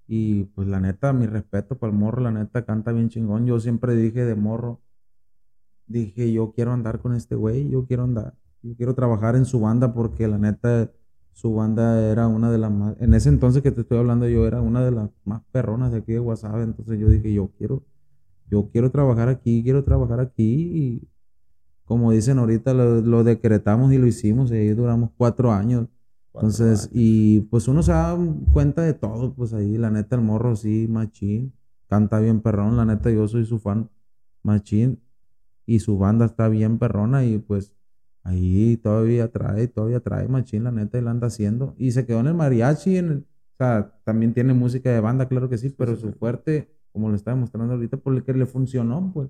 [0.07, 3.47] Y pues la neta, mi respeto para el morro, la neta canta bien chingón.
[3.47, 4.81] Yo siempre dije de morro,
[5.87, 9.59] dije yo quiero andar con este güey, yo quiero andar, yo quiero trabajar en su
[9.59, 10.91] banda porque la neta
[11.33, 14.45] su banda era una de las más, en ese entonces que te estoy hablando yo
[14.45, 17.83] era una de las más perronas de aquí de WhatsApp, entonces yo dije, yo quiero,
[18.49, 20.43] yo quiero trabajar aquí, quiero trabajar aquí.
[20.43, 21.07] Y
[21.85, 25.87] como dicen ahorita lo, decretamos y lo hicimos y ahí duramos cuatro años.
[26.33, 28.17] entonces, y pues uno se da
[28.53, 31.53] cuenta de todo, pues ahí la neta el morro sí, machín,
[31.89, 33.89] canta bien perrón, la neta yo soy su fan,
[34.43, 34.99] machín,
[35.65, 37.73] y su banda está bien perrona y pues
[38.23, 41.75] Ahí todavía trae, todavía trae machín, la neta, él anda haciendo.
[41.77, 45.47] Y se quedó en el mariachi, en o sea, también tiene música de banda, claro
[45.47, 49.29] que sí, pero su fuerte, como le estaba mostrando ahorita, por que le funcionó, pues,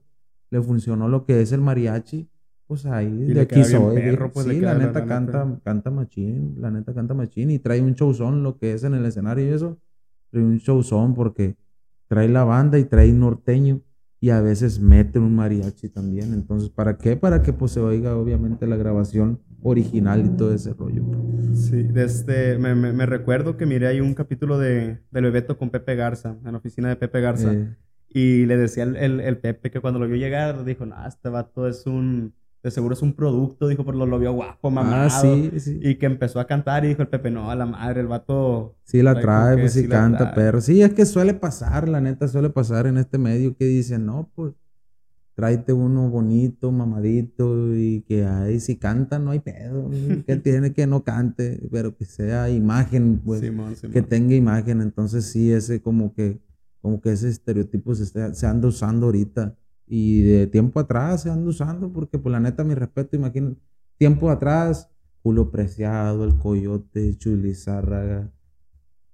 [0.49, 2.29] le funcionó lo que es el mariachi,
[2.65, 4.15] pues ahí, de aquí soy.
[4.31, 8.43] Pues, sí, la neta canta, canta machín, la neta canta machín y trae un showzón,
[8.43, 9.77] lo que es en el escenario y eso,
[10.29, 11.57] trae un showzón porque
[12.07, 13.81] trae la banda y trae norteño
[14.23, 16.33] y a veces meten un mariachi también.
[16.33, 17.17] Entonces, ¿para qué?
[17.17, 21.03] Para que pues se oiga obviamente la grabación original y todo ese rollo.
[21.53, 25.95] Sí, desde, me, me, recuerdo que miré ahí un capítulo de, del Bebeto con Pepe
[25.97, 27.53] Garza, en la oficina de Pepe Garza.
[28.07, 31.67] Y le decía el, el, Pepe que cuando lo vio llegar, dijo, no, este vato
[31.67, 35.03] es un de seguro es un producto, dijo, por lo, lo vio guapo, mamado.
[35.03, 35.79] Ah, sí, sí.
[35.81, 38.77] Y que empezó a cantar y dijo el Pepe, no, a la madre, el vato.
[38.85, 42.49] Sí, la trae, pues sí, canta, pero sí, es que suele pasar, la neta, suele
[42.49, 44.53] pasar en este medio que dicen, no, pues
[45.35, 49.89] tráete uno bonito, mamadito y que ahí si canta no hay pedo,
[50.25, 53.41] que tiene que no cante, pero que sea imagen, pues,
[53.91, 56.39] que tenga imagen, entonces sí, ese como que,
[56.81, 61.49] como que ese estereotipo se, se anda usando ahorita y de tiempo atrás se anda
[61.49, 63.59] usando, porque por pues, la neta, mi respeto, imagínate,
[63.97, 64.89] tiempo atrás,
[65.21, 68.31] Julio Preciado, El Coyote, Chulizárraga,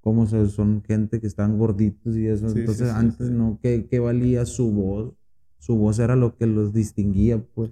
[0.02, 2.48] cómo son gente que están gorditos y eso.
[2.48, 5.14] Entonces, antes no, ¿qué, valía su voz?
[5.60, 7.72] su voz era lo que los distinguía, pues.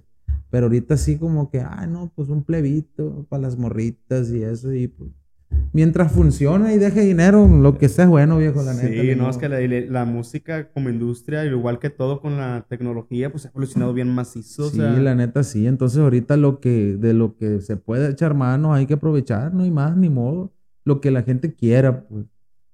[0.50, 4.72] Pero ahorita sí como que, ah, no, pues un plebito para las morritas y eso,
[4.72, 5.10] y pues
[5.72, 8.88] mientras funcione y deje dinero, lo que sea es bueno, viejo, la neta.
[8.88, 9.48] Sí, no, es que
[9.88, 14.70] la, música como industria, igual que todo con la tecnología, pues ha evolucionado bien macizo.
[14.70, 15.66] Sí, la neta sí.
[15.66, 19.64] Entonces ahorita lo que, de lo que se puede echar mano hay que aprovechar, no
[19.64, 20.52] hay más ni modo.
[20.84, 22.26] Lo que la gente quiera, pues.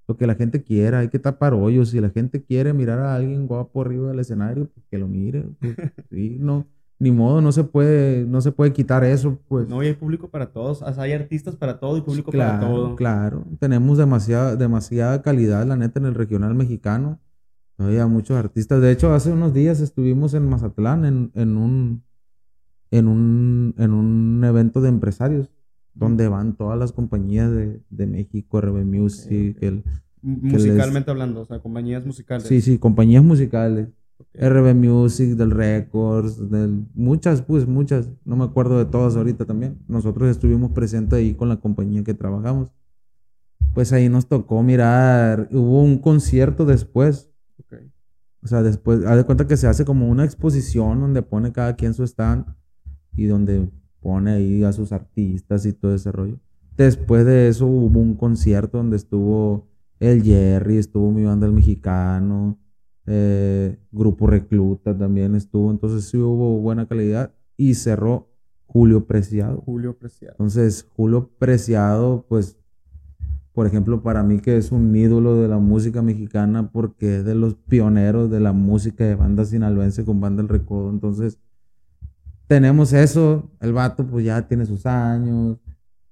[0.06, 1.88] Lo que la gente quiera, hay que tapar hoyos.
[1.88, 5.46] Si la gente quiere mirar a alguien guapo arriba del escenario, pues que lo mire.
[5.58, 5.76] Pues,
[6.10, 6.66] sí, no
[6.98, 9.68] ni modo, no se puede, no se puede quitar eso, pues.
[9.68, 12.96] No, y hay público para todos, hay artistas para todo y público para todo.
[12.96, 17.20] Claro, tenemos demasiada, demasiada calidad, la neta, en el regional mexicano.
[17.76, 18.80] Había muchos artistas.
[18.80, 22.04] De hecho, hace unos días estuvimos en Mazatlán en, en un
[22.90, 25.50] en un en un evento de empresarios
[25.94, 29.85] donde van todas las compañías de, de México, RB Music, el
[30.22, 32.46] musicalmente hablando, o sea, compañías musicales.
[32.46, 33.88] Sí, sí, compañías musicales.
[34.35, 39.79] RB Music, del Records, del, muchas, pues muchas, no me acuerdo de todas ahorita también.
[39.87, 42.68] Nosotros estuvimos presentes ahí con la compañía que trabajamos.
[43.74, 47.31] Pues ahí nos tocó mirar, hubo un concierto después.
[48.42, 51.77] O sea, después, haz de cuenta que se hace como una exposición donde pone cada
[51.77, 52.44] quien su stand
[53.16, 56.38] y donde pone ahí a sus artistas y todo ese rollo.
[56.77, 62.59] Después de eso hubo un concierto donde estuvo el Jerry, estuvo mi banda el mexicano,
[63.06, 68.28] eh, Grupo Recluta también estuvo, entonces sí hubo buena calidad y cerró
[68.66, 69.62] Julio Preciado.
[69.64, 70.34] Julio Preciado.
[70.34, 72.56] Entonces, Julio Preciado, pues,
[73.52, 77.34] por ejemplo, para mí que es un ídolo de la música mexicana porque es de
[77.34, 80.90] los pioneros de la música de banda sinaloense con banda El Recodo.
[80.90, 81.38] Entonces,
[82.46, 85.58] tenemos eso, el vato pues ya tiene sus años,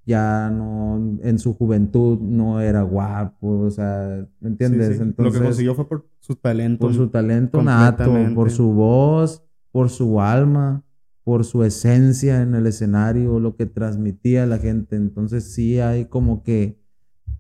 [0.05, 5.01] ya no, en su juventud no era guapo, o sea, ¿me entiendes?
[5.01, 6.87] Entonces, Lo que consiguió fue por su talento.
[6.87, 10.83] Por su talento nato, por su voz, por su alma,
[11.25, 14.97] por su esencia en el escenario, lo que transmitía a la gente.
[14.97, 16.81] Entonces sí hay como que,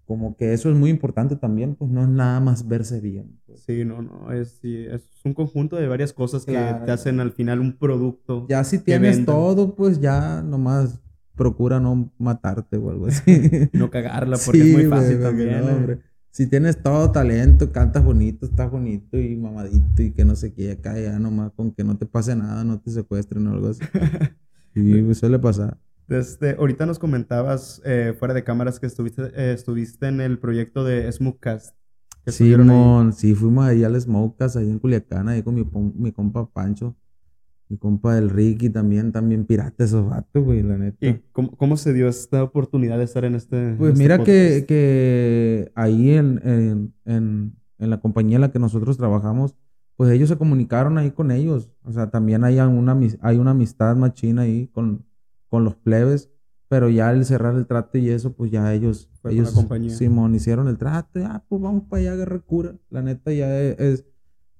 [0.05, 3.41] como que eso es muy importante también, pues no es nada más verse bien.
[3.45, 3.63] Pues.
[3.63, 7.59] Sí, no, no, es, es un conjunto de varias cosas que te hacen al final
[7.59, 8.47] un producto.
[8.49, 11.02] Ya si tienes todo, pues ya nomás
[11.35, 13.69] procura no matarte o algo así.
[13.73, 15.51] no cagarla porque es muy fácil también.
[15.51, 15.99] ¿eh?
[16.31, 20.73] Si tienes todo talento, cantas bonito, estás bonito y mamadito y que no sé qué,
[20.73, 23.83] acá ya nomás con que no te pase nada, no te secuestren o algo así.
[24.75, 25.77] y suele pasar.
[26.09, 30.85] Desde, ahorita nos comentabas eh, fuera de cámaras que estuviste, eh, estuviste en el proyecto
[30.85, 31.75] de Smokecast.
[32.27, 32.55] Sí,
[33.17, 35.67] sí, fuimos ahí al Smokecast, ahí en Culiacán, ahí con mi,
[35.97, 36.97] mi compa Pancho.
[37.73, 41.07] Mi compa del Ricky también, también pirata esos vatos, güey, la neta.
[41.07, 45.73] ¿Y cómo, se dio esta oportunidad de estar en este Pues este mira que, que,
[45.75, 49.57] ahí en, en, en, la compañía en la que nosotros trabajamos,
[49.97, 51.71] pues ellos se comunicaron ahí con ellos.
[51.83, 55.07] O sea, también hay una, hay una amistad machina ahí con,
[55.49, 56.29] con los plebes.
[56.69, 59.55] Pero ya al cerrar el trato y eso, pues ya ellos, ellos
[59.89, 61.21] Simón, hicieron el trato.
[61.25, 62.75] ah, pues vamos para allá, agarrar cura.
[62.91, 64.05] La neta ya es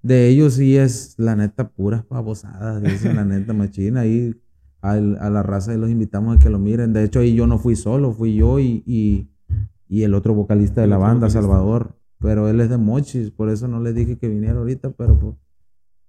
[0.03, 4.01] de ellos sí es, la neta, puras babosadas, dicen la neta machina.
[4.01, 4.35] Ahí
[4.83, 6.93] a la raza y los invitamos a que lo miren.
[6.93, 9.31] De hecho, ahí yo no fui solo, fui yo y, y,
[9.89, 11.97] y el otro vocalista de la banda, Salvador.
[12.19, 15.35] Pero él es de Mochis, por eso no le dije que viniera ahorita, pero pues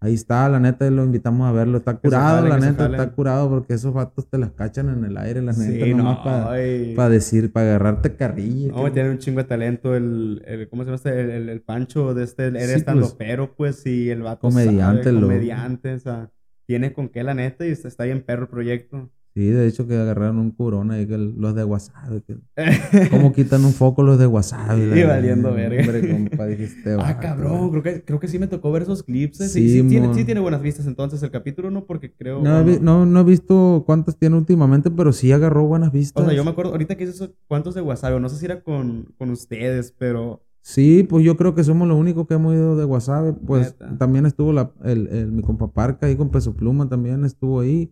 [0.04, 1.78] Ahí está, la neta, lo invitamos a verlo.
[1.78, 5.42] Está curado, la neta, está curado porque esos vatos te las cachan en el aire,
[5.42, 8.74] la neta, sí, no, para decir, para agarrarte carrilla.
[8.74, 11.38] No, tiene un chingo de talento el, el ¿cómo se llama este?
[11.38, 15.22] El, el, Pancho de este, eres estando pues, pero, pues, sí, el vato Comediante, sabe,
[15.22, 16.32] comediante, o sea,
[16.66, 19.10] tiene con qué, la neta, y está, está ahí en perro el proyecto.
[19.34, 22.22] Sí, de hecho que agarraron un curón ahí, que los de WhatsApp.
[23.10, 24.78] ¿Cómo quitan un foco los de WhatsApp?
[24.78, 25.82] Sí, valiendo verga.
[25.82, 29.42] Hombre, compa, dijiste, ah, cabrón, creo que, creo que sí me tocó ver esos clips.
[29.42, 29.50] ¿eh?
[29.50, 31.86] Sí, sí, tiene, sí, tiene, buenas vistas entonces el capítulo, ¿no?
[31.86, 32.44] Porque creo...
[32.44, 36.24] No, no, no, he visto cuántas tiene últimamente, pero sí agarró buenas vistas.
[36.24, 38.62] O sea, yo me acuerdo, ahorita que hice cuántos de WhatsApp, no sé si era
[38.62, 40.44] con, con ustedes, pero...
[40.62, 43.36] Sí, pues yo creo que somos los únicos que hemos ido de WhatsApp.
[43.46, 47.60] Pues también estuvo la, el, el, mi compa Parca ahí con Peso Pluma, también estuvo
[47.60, 47.92] ahí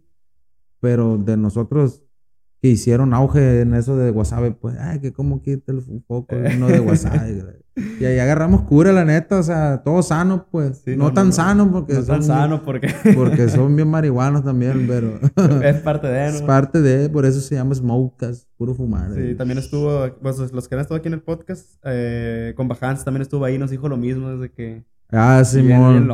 [0.82, 2.04] pero de nosotros
[2.62, 6.68] que hicieron auge en eso de WhatsApp, pues, ay, que como quita el foco, no
[6.68, 7.16] de WhatsApp.
[8.00, 10.84] y ahí agarramos cura, la neta, o sea, todo sano, pues.
[10.86, 12.08] no, tan sano porque no son.
[12.08, 12.94] tan sano porque.
[13.16, 15.20] porque son bien marihuanos también, pero.
[15.64, 16.36] es parte de, ¿no?
[16.36, 19.12] Es parte de, por eso se llama Smokas, puro fumar.
[19.16, 23.04] Sí, también estuvo, pues los que han estado aquí en el podcast, eh, con Bajans
[23.04, 26.08] también estuvo ahí, nos dijo lo mismo desde que Ah, Simón.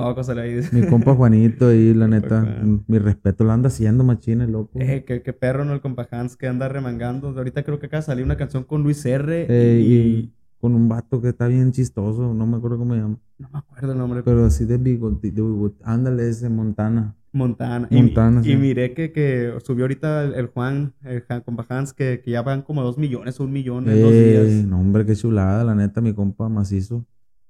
[0.72, 2.64] Mi compa Juanito ahí, la neta.
[2.88, 4.80] mi respeto, lo anda haciendo machines, loco.
[4.80, 5.74] Eh, qué, perro, ¿no?
[5.74, 7.30] El compa Hans que anda remangando.
[7.30, 9.48] Ahorita creo que acá salió una canción con Luis R.
[9.80, 13.18] y, con un vato que está bien chistoso, no me acuerdo cómo se llama.
[13.38, 14.24] No me acuerdo el nombre.
[14.24, 17.16] Pero así de bigotito, ándale, ese Montana.
[17.32, 17.88] Montana.
[17.92, 22.32] Montana, y, y miré que, que subió ahorita el, Juan, el compa Hans, que, que,
[22.32, 24.66] ya van como dos millones, un millón en dos días.
[24.66, 27.06] No, hombre, qué chulada, la neta, mi compa macizo.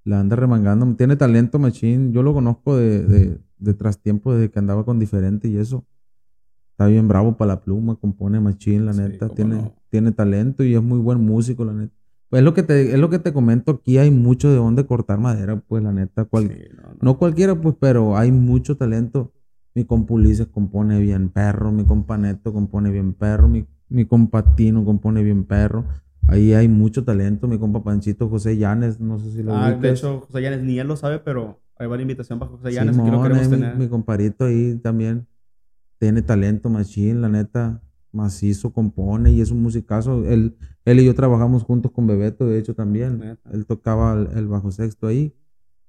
[0.07, 0.85] La anda remangando.
[0.95, 2.13] Tiene talento, machín.
[2.13, 5.85] Yo lo conozco de, de, de tras tiempo, desde que andaba con diferente y eso.
[6.71, 9.27] Está bien bravo para la pluma, compone machín, la neta.
[9.27, 11.93] tiene, tiene talento y es muy buen músico, la neta.
[12.29, 14.85] Pues es lo que te, es lo que te comento, aquí hay mucho de dónde
[14.85, 16.23] cortar madera, pues la neta.
[16.23, 16.55] Cual,
[17.01, 19.33] no, cualquiera, pues, pero hay mucho talento.
[19.75, 24.55] Mi compa Ulises compone bien perro, mi compa Neto compone bien perro, mi, mi compa
[24.55, 25.83] Tino compone bien perro.
[26.27, 29.89] Ahí hay mucho talento, mi compa Panchito, José Llanes, no sé si lo Ah, de
[29.89, 33.09] hecho, José Llanes ni él lo sabe, pero hay varias invitación para José Llanes, aquí
[33.09, 33.75] lo queremos tener.
[33.75, 35.27] Mi, mi comparito ahí también
[35.99, 40.25] tiene talento, machín, la neta macizo, compone y es un musicazo.
[40.25, 43.37] Él, él y yo trabajamos juntos con Bebeto, de hecho, también.
[43.51, 45.33] Él tocaba el, bajo sexto ahí.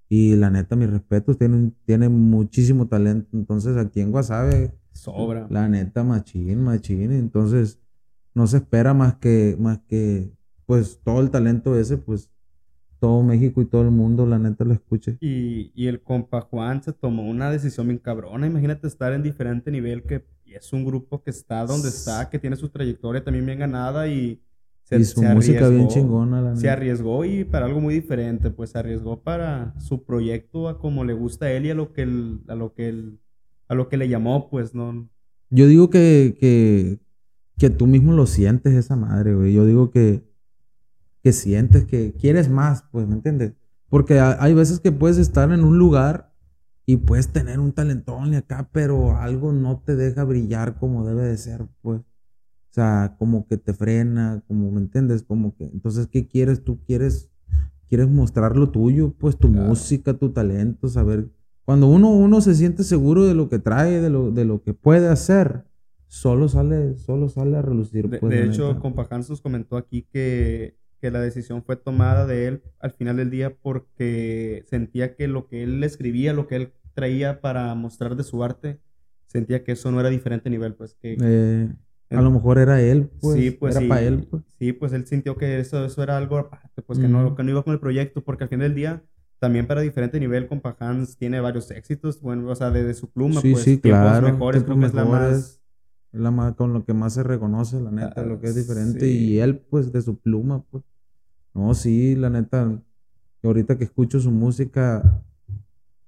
[0.09, 3.29] Y la neta, mis respetos, tiene, tiene muchísimo talento.
[3.33, 4.73] Entonces, aquí en Guasave.
[4.93, 5.47] Sobra.
[5.51, 7.13] La neta, machín, machín.
[7.13, 7.81] Entonces,
[8.39, 10.31] no se espera más que, más que,
[10.65, 12.31] pues, todo el talento ese, pues,
[12.99, 15.19] todo México y todo el mundo, la neta, lo escuche.
[15.21, 18.47] Y, y el compa Juan se tomó una decisión bien cabrona.
[18.47, 22.39] Imagínate estar en diferente nivel que y es un grupo que está donde está, que
[22.39, 24.41] tiene su trayectoria también bien ganada y
[24.83, 26.41] se, su música arriesgó, bien chingona.
[26.41, 30.79] La se arriesgó y para algo muy diferente, pues se arriesgó para su proyecto a
[30.79, 33.19] como le gusta a él y a lo que él, a lo que él,
[33.69, 35.07] a lo que le llamó, pues no.
[35.51, 36.99] Yo digo que, que,
[37.59, 39.53] que tú mismo lo sientes esa madre, güey.
[39.53, 40.25] Yo digo que,
[41.23, 43.53] que sientes que quieres más, pues, ¿me entiendes?
[43.89, 46.33] Porque hay veces que puedes estar en un lugar
[46.87, 51.25] y puedes tener un talentón y acá, pero algo no te deja brillar como debe
[51.25, 52.01] de ser, pues.
[52.01, 55.23] O sea, como que te frena, como, ¿me entiendes?
[55.23, 56.63] Como que, entonces, ¿qué quieres?
[56.63, 57.29] Tú quieres,
[57.89, 61.29] quieres mostrar lo tuyo, pues tu música, tu talento, saber.
[61.65, 64.75] Cuando uno, uno se siente seguro de lo que trae, de lo, de lo que
[64.75, 65.65] puede hacer,
[66.09, 68.09] solo sale, solo sale a relucir.
[68.09, 72.27] De, pues, de hecho, compa Hans nos comentó aquí que, que la decisión fue tomada
[72.27, 76.57] de él al final del día porque sentía que lo que él escribía, lo que
[76.57, 78.81] él traía para mostrar de su arte,
[79.27, 81.17] sentía que eso no era diferente nivel, pues que...
[81.21, 81.69] Eh,
[82.11, 83.39] a lo mejor era él, pues.
[83.39, 84.27] Sí, pues era para él.
[84.31, 84.43] Pues.
[84.59, 87.51] Sí, pues él sintió que eso, eso era algo aparte, pues que, no, que no
[87.51, 89.05] iba con el proyecto, porque al fin del día,
[89.39, 93.43] también para diferente nivel, Compa Hans tiene varios éxitos, bueno, o sea, desde su pluma,
[93.43, 95.58] sí, pues, sí, claro, mejores, creo que es la más...
[96.13, 99.09] La más, con lo que más se reconoce, la neta, lo que es diferente.
[99.09, 100.85] Y él, pues, de su pluma, pues.
[101.55, 102.81] No, sí, la neta,
[103.43, 105.23] ahorita que escucho su música,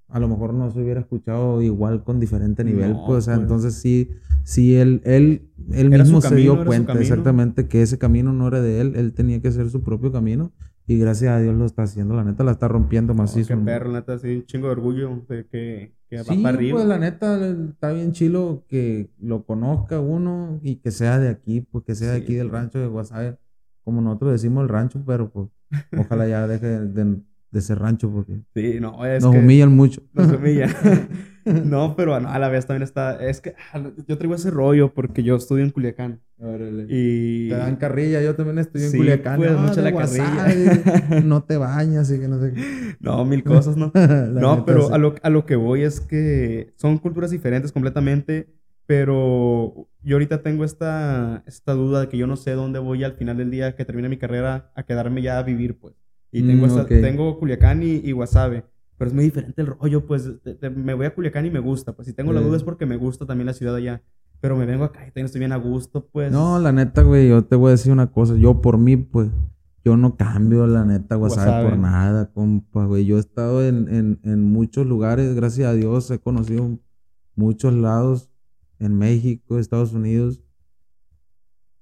[0.08, 3.42] a lo mejor no se hubiera escuchado igual con diferente nivel, pues, o sea, pues.
[3.42, 4.10] entonces sí,
[4.42, 8.80] sí, él, él, él mismo se dio cuenta exactamente que ese camino no era de
[8.80, 10.52] él, él tenía que hacer su propio camino
[10.90, 13.56] y gracias a Dios lo está haciendo, la neta la está rompiendo macizo.
[13.56, 16.78] qué perro, neta, sí, un chingo de orgullo de que, que va para arriba.
[16.78, 21.60] pues la neta está bien chilo que lo conozca uno y que sea de aquí,
[21.60, 23.38] pues que sea de aquí del rancho de Guasave,
[23.84, 25.48] como nosotros decimos el rancho, pero pues
[25.96, 27.20] ojalá ya deje de de
[27.58, 30.02] ese rancho porque sí, no, es nos humillan mucho.
[30.12, 30.72] Nos humillan.
[31.44, 35.22] no, pero a la vez también está, es que ah, yo traigo ese rollo porque
[35.22, 36.20] yo estudio en Culiacán.
[36.88, 39.38] Y te dan carrilla, yo también estoy en Culiacán.
[39.38, 41.20] Pues, mucha la carrilla.
[41.24, 42.54] no te bañas y que no sé.
[43.00, 43.92] No, mil cosas, ¿no?
[43.94, 48.48] no, pero a lo, a lo que voy es que son culturas diferentes completamente,
[48.86, 53.12] pero yo ahorita tengo esta, esta duda de que yo no sé dónde voy al
[53.12, 55.94] final del día que termine mi carrera a quedarme ya a vivir, pues.
[56.32, 58.64] Y tengo, mm, tengo Culiacán y, y, Guasave.
[58.96, 60.30] Pero es muy diferente el rollo, pues
[60.76, 61.92] me voy a Culiacán y me gusta.
[61.92, 64.02] Pues si tengo la duda es porque me gusta también la ciudad allá.
[64.40, 66.30] Pero me vengo acá y también estoy bien a gusto, pues.
[66.32, 68.36] No, la neta, güey, yo te voy a decir una cosa.
[68.36, 69.30] Yo por mí, pues,
[69.84, 73.04] yo no cambio la neta Guasave, por nada, compa, güey.
[73.04, 76.78] Yo he estado en, en, en muchos lugares, gracias a Dios, he conocido
[77.34, 78.30] muchos lados
[78.78, 80.42] en México, Estados Unidos.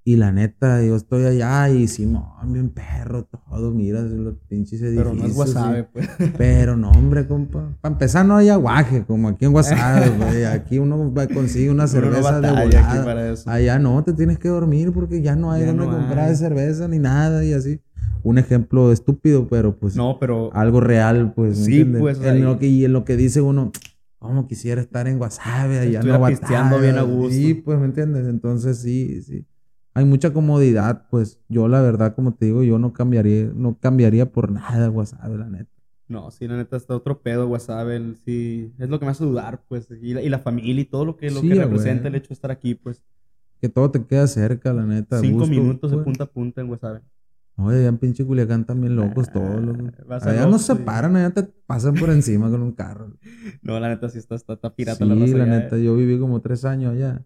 [0.09, 5.05] Y la neta, yo estoy allá y Simón, bien perro, todo, mira, los pinches edificios.
[5.05, 6.09] Pero no es Guasave, pues.
[6.39, 7.77] Pero no, hombre, compa.
[7.83, 10.47] Para empezar, no hay aguaje, como aquí en Guasave, güey.
[10.47, 13.35] Aquí uno consigue una cerveza de volada.
[13.45, 17.45] Allá no, te tienes que dormir porque ya no hay donde comprar cerveza ni nada
[17.45, 17.79] y así.
[18.23, 19.95] Un ejemplo estúpido, pero pues.
[19.95, 20.51] No, pero.
[20.55, 21.59] Algo real, pues.
[21.59, 22.19] Sí, pues.
[22.23, 23.73] En lo que, y en lo que dice uno,
[24.17, 25.81] ¿cómo quisiera estar en Guasave?
[25.81, 27.35] Allá no pisteando bien a gusto.
[27.35, 28.27] Sí, pues, ¿me entiendes?
[28.27, 29.45] Entonces, sí, sí
[29.99, 34.31] hay mucha comodidad, pues yo la verdad, como te digo, yo no cambiaría, no cambiaría
[34.31, 35.73] por nada WhatsApp, la neta.
[36.07, 37.89] No, sí, la neta está otro pedo, WhatsApp,
[38.25, 41.05] sí, es lo que me hace dudar, pues, y la, y la familia y todo
[41.05, 43.03] lo que, lo que representa el hecho de estar aquí, pues.
[43.61, 45.19] Que todo te queda cerca, la neta.
[45.19, 46.05] Cinco minutos de pues.
[46.05, 47.03] punta a punta en WhatsApp.
[47.57, 49.61] Oye, ya en pinche Culiacán también locos todos.
[49.61, 50.23] Locos.
[50.23, 53.15] Allá no se paran, allá te pasan por encima con un carro.
[53.63, 56.41] No, la neta sí está, está, pirata sí, la Sí, la neta, yo viví como
[56.41, 57.25] tres años allá.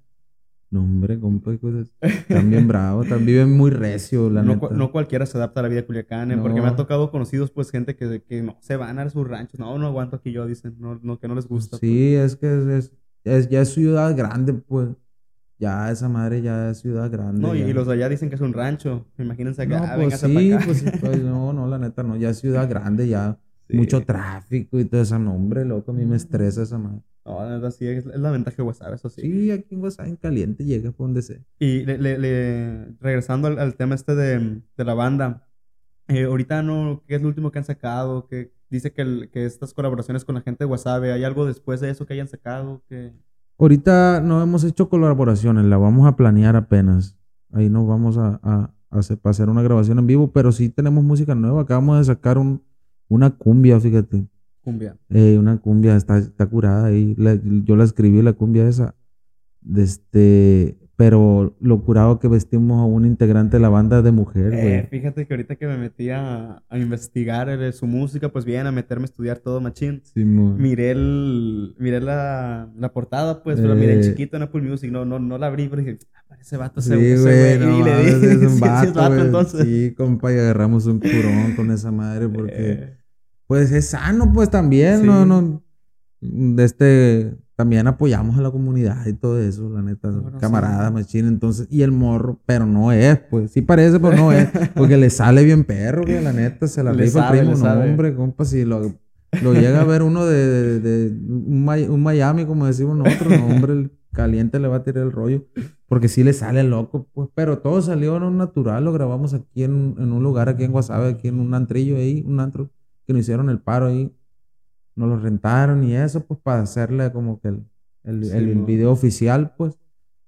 [0.72, 1.92] No, hombre, compa, cosas.
[2.00, 4.70] Están bien bravos, también viven muy recio, la no, neta.
[4.70, 6.38] no cualquiera se adapta a la vida de Culiacán, ¿eh?
[6.38, 9.60] porque me ha tocado conocidos, pues, gente que, que no se van a sus ranchos.
[9.60, 11.76] No, no aguanto aquí yo, dicen, no, no que no les gusta.
[11.76, 12.32] Sí, pues.
[12.32, 12.92] es que es,
[13.24, 14.88] es, ya es ciudad grande, pues.
[15.58, 17.42] Ya esa madre ya es ciudad grande.
[17.42, 19.06] No, y, los de allá dicen que es un rancho.
[19.18, 22.30] Imagínense que no, ah, pues sí, pues sí, pues, no, no, la neta no, ya
[22.30, 26.62] es ciudad grande, ya mucho tráfico y todo ese nombre, loco, a mí me estresa
[26.62, 27.02] esa madre.
[27.24, 29.22] No, la verdad sí, es, la ventaja de WhatsApp, eso sí.
[29.22, 31.38] Sí, aquí en WhatsApp en caliente llega por donde sea.
[31.58, 35.46] Y le, le, regresando al, tema este de, de la banda,
[36.08, 38.26] eh, ahorita no, ¿qué es lo último que han sacado?
[38.26, 41.90] Que dice que, que estas colaboraciones con la gente de WhatsApp, ¿hay algo después de
[41.90, 42.82] eso que hayan sacado?
[42.88, 43.12] Que...
[43.58, 47.16] Ahorita no hemos hecho colaboraciones, la vamos a planear apenas.
[47.52, 51.34] Ahí nos vamos a, a, hacer, hacer una grabación en vivo, pero sí tenemos música
[51.34, 51.62] nueva.
[51.62, 52.62] Acabamos de sacar un,
[53.08, 54.26] una cumbia, fíjate.
[54.62, 54.96] Cumbia.
[55.10, 57.16] Eh, una cumbia, está, está curada ahí.
[57.64, 58.94] yo la escribí, la cumbia esa.
[59.76, 64.86] Este, pero lo curado que vestimos a un integrante de la banda de mujer, eh,
[64.88, 69.04] fíjate que ahorita que me metí a, investigar eh, su música, pues bien, a meterme
[69.04, 70.02] a estudiar todo machín.
[70.04, 74.92] Sí, miré el, miré la, la portada, pues, pero miré en chiquito en Apple Music,
[74.92, 77.58] no, no, no la abrí, pero dije, ah, parece vato ese, sí, güey.
[77.58, 79.64] No, y le dije, es un vato, es vato entonces.
[79.64, 83.01] Sí, compa, y agarramos un curón con esa madre porque...
[83.52, 85.62] Pues es sano, pues también, no, no.
[86.22, 91.68] De este, también apoyamos a la comunidad y todo eso, la neta, camarada, machín, entonces,
[91.70, 95.44] y el morro, pero no es, pues, sí parece, pero no es, porque le sale
[95.44, 98.94] bien perro, güey, la neta, se la rifa el primo, no, hombre, compa, si lo,
[99.42, 103.90] lo llega a ver uno de, de, un, Miami, como decimos nosotros, no, hombre, el
[104.14, 105.44] caliente le va a tirar el rollo,
[105.88, 109.62] porque sí le sale loco, pues, pero todo salió en un natural, lo grabamos aquí
[109.62, 112.70] en, en un lugar, aquí en Guasave, aquí en un antrillo ahí, un antro
[113.06, 114.14] que nos hicieron el paro ahí,
[114.94, 117.64] nos lo rentaron y eso, pues para hacerle como que el,
[118.04, 119.78] el, video oficial, pues.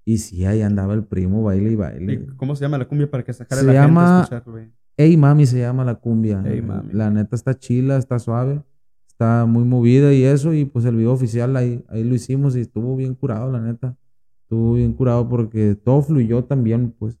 [0.05, 2.27] Y sí, ahí andaba el primo, baile y baile.
[2.37, 5.45] ¿Cómo se llama la cumbia para que sacara se la llama, gente a Ey Mami
[5.45, 6.43] se llama la cumbia.
[6.91, 8.61] La neta está chila, está suave,
[9.07, 10.53] está muy movida y eso.
[10.53, 13.97] Y pues el video oficial ahí, ahí lo hicimos y estuvo bien curado, la neta.
[14.43, 17.17] Estuvo bien curado porque todo fluyó también, pues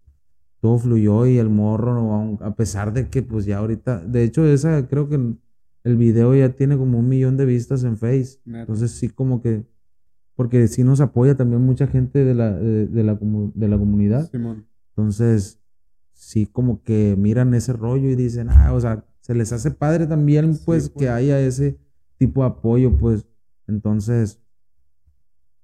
[0.61, 4.87] todo fluyó y el morro, a pesar de que pues ya ahorita, de hecho esa
[4.87, 5.35] creo que
[5.85, 8.39] el video ya tiene como un millón de vistas en Face.
[8.45, 9.63] Entonces sí como que,
[10.35, 14.29] porque sí nos apoya también mucha gente de la, de, la, de la comunidad.
[14.89, 15.61] Entonces
[16.11, 20.07] sí como que miran ese rollo y dicen, ah, o sea, se les hace padre
[20.07, 21.09] también pues, que pues.
[21.09, 21.77] haya ese
[22.17, 23.27] tipo de apoyo, pues.
[23.67, 24.41] Entonces,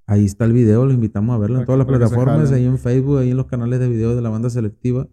[0.05, 3.17] ahí está el video, lo invitamos a verlo en todas las plataformas, ahí en Facebook,
[3.17, 5.07] ahí en los canales de video de la banda selectiva,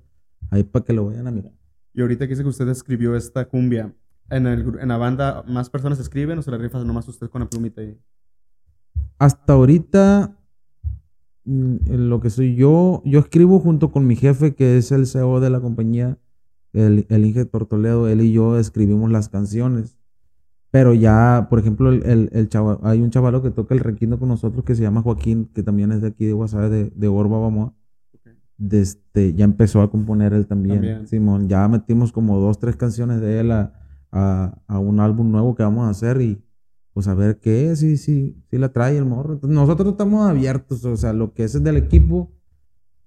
[0.50, 1.52] ahí para que lo vayan a mirar.
[1.94, 3.94] Y ahorita que dice que usted escribió esta cumbia,
[4.30, 7.40] en, el, en la banda más personas escriben o se la rifa nomás usted con
[7.40, 7.98] la plumita ahí?
[9.18, 10.36] Hasta ahorita,
[11.44, 15.06] mm, en lo que soy yo, yo escribo junto con mi jefe, que es el
[15.06, 16.18] CEO de la compañía,
[16.72, 19.96] el, el Inge Tortoledo, él y yo escribimos las canciones.
[20.70, 24.28] Pero ya, por ejemplo, el, el, chaval, hay un chavalo que toca el requino con
[24.28, 27.38] nosotros que se llama Joaquín, que también es de aquí de Guasave, de, de Orba,
[27.38, 27.72] vamos.
[28.58, 31.48] Desde, ya empezó a componer él también, también, Simón.
[31.48, 33.72] Ya metimos como dos, tres canciones de él a,
[34.10, 36.42] a, a, un álbum nuevo que vamos a hacer y
[36.92, 39.38] pues a ver qué es, si, si, si la trae el morro.
[39.42, 42.32] nosotros estamos abiertos, o sea, lo que es del equipo,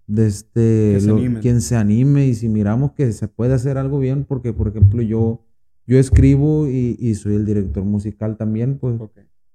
[0.07, 0.97] de este,
[1.41, 5.01] quien se anime y si miramos que se puede hacer algo bien, porque por ejemplo
[5.01, 5.45] yo,
[5.87, 8.99] yo escribo y, y soy el director musical también, pues.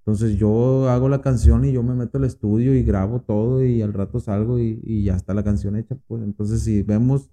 [0.01, 3.83] Entonces yo hago la canción y yo me meto al estudio y grabo todo y
[3.83, 6.23] al rato salgo y, y ya está la canción hecha, pues.
[6.23, 7.31] Entonces si vemos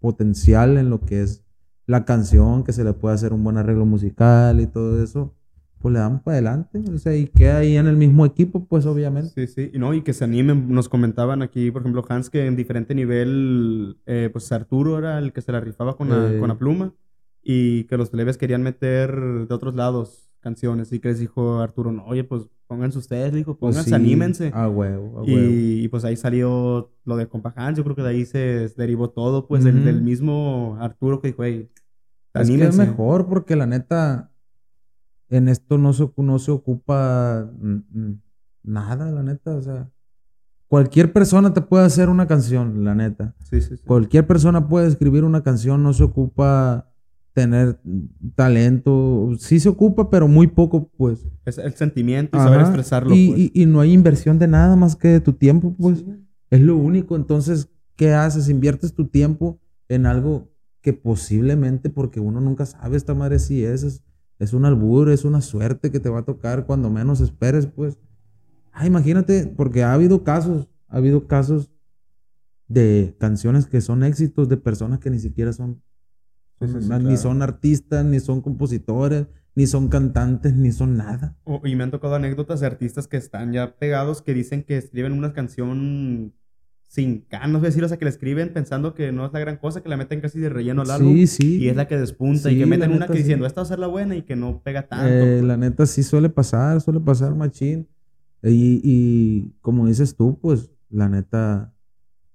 [0.00, 1.44] potencial en lo que es
[1.88, 5.34] la canción, que se le puede hacer un buen arreglo musical y todo eso,
[5.78, 6.84] pues le damos para adelante.
[6.94, 9.46] O sea, y queda ahí en el mismo equipo, pues obviamente.
[9.46, 10.70] Sí, sí, y no, y que se animen.
[10.70, 15.32] Nos comentaban aquí, por ejemplo, Hans, que en diferente nivel, eh, pues Arturo era el
[15.32, 16.38] que se la rifaba con, la, eh.
[16.38, 16.92] con la pluma
[17.42, 21.92] y que los plebes querían meter de otros lados canciones y que les dijo Arturo,
[21.92, 24.50] no, oye, pues pónganse ustedes, dijo, pues pónganse, anímense.
[24.54, 25.26] A huevo, a huevo.
[25.26, 29.10] Y, pues ahí salió lo de Compa Hans, yo creo que de ahí se derivó
[29.10, 31.70] todo, pues del, mismo Arturo que dijo, hey,
[32.34, 34.30] es que es mejor porque la neta,
[35.28, 37.50] en esto no se, no se ocupa
[38.62, 39.90] nada, la neta, o sea.
[40.68, 43.34] Cualquier persona te puede hacer una canción, la neta.
[43.42, 43.82] Sí, sí, sí.
[43.86, 46.90] Cualquier persona puede escribir una canción, no se ocupa
[47.38, 47.78] tener
[48.34, 49.30] talento.
[49.38, 51.24] Sí se ocupa, pero muy poco, pues.
[51.44, 53.14] Es el sentimiento y saber expresarlo.
[53.14, 53.50] Y, pues.
[53.54, 56.04] y, no hay inversión de nada más que de tu tiempo, pues.
[56.50, 57.14] Es lo único.
[57.14, 58.48] Entonces, ¿qué haces?
[58.48, 63.84] Inviertes tu tiempo en algo que posiblemente, porque uno nunca sabe, esta madre sí es,
[63.84, 64.02] es,
[64.40, 67.98] es un albur, es una suerte que te va a tocar cuando menos esperes, pues.
[68.72, 71.70] Ah, imagínate, porque ha habido casos, ha habido casos
[72.66, 75.80] de canciones que son éxitos de personas que ni siquiera son,
[76.60, 81.36] ni son artistas, ni son compositores, ni son cantantes, ni son nada.
[81.64, 85.12] y me han tocado anécdotas de artistas que están ya pegados, que dicen que escriben
[85.12, 86.32] una canción
[86.88, 89.82] sin ganas, decir, o sea, que la escriben pensando que no es la gran cosa,
[89.82, 91.12] que la meten casi de relleno al álbum.
[91.14, 91.56] Sí, sí.
[91.58, 93.78] Y es la que despunta, y que meten una que diciendo, esta va a ser
[93.78, 95.06] la buena y que no pega tanto.
[95.06, 97.86] Eh, la neta sí suele pasar, suele pasar, machín.
[98.42, 101.74] Y, y como dices tú, pues, la neta,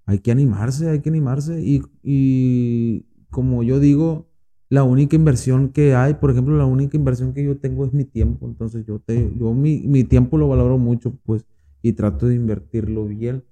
[0.06, 1.60] hay que animarse, hay que animarse.
[1.62, 4.28] Y, como yo digo,
[4.70, 8.06] la única inversión que hay, por ejemplo, la única inversión que yo tengo es mi
[8.06, 8.48] tiempo.
[8.48, 11.46] Entonces yo, te, yo mi, mi tiempo lo valoro mucho, pues,
[11.82, 13.44] y trato de invertirlo bien.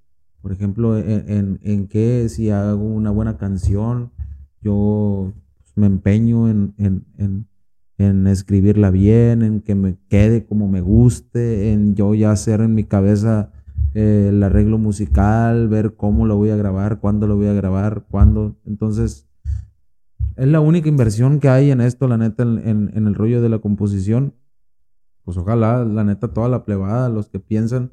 [0.41, 4.11] Por ejemplo, en, en, que si hago una buena canción,
[4.61, 7.45] yo pues, me empeño en, en,
[7.97, 12.73] en, escribirla bien, en que me quede como me guste, en yo ya hacer en
[12.73, 13.51] mi cabeza
[13.93, 18.05] eh, el arreglo musical, ver cómo lo voy a grabar, cuándo lo voy a grabar,
[18.09, 18.55] cuándo.
[18.65, 19.27] Entonces,
[20.35, 23.49] es la única inversión que hay en esto, la neta, en, en, el rollo de
[23.49, 24.35] la composición.
[25.23, 27.91] Pues ojalá, la neta, toda la plebada, los que piensan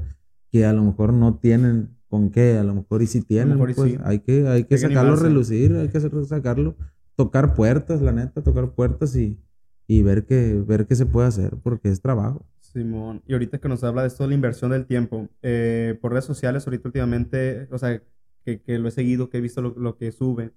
[0.51, 3.79] que a lo mejor no tienen con qué, a lo mejor y si tienen, pues
[4.03, 6.75] hay que, hay que sacarlo a relucir, hay que sacarlo,
[7.17, 9.39] tocar puertas, la neta, tocar puertas y,
[9.87, 12.47] y ver qué ver qué se puede hacer, porque es trabajo.
[12.61, 16.13] Simón, y ahorita que nos habla de esto de la inversión del tiempo, eh, por
[16.13, 18.03] redes sociales, ahorita últimamente, o sea,
[18.45, 20.53] que, que lo he seguido, que he visto lo, que sube,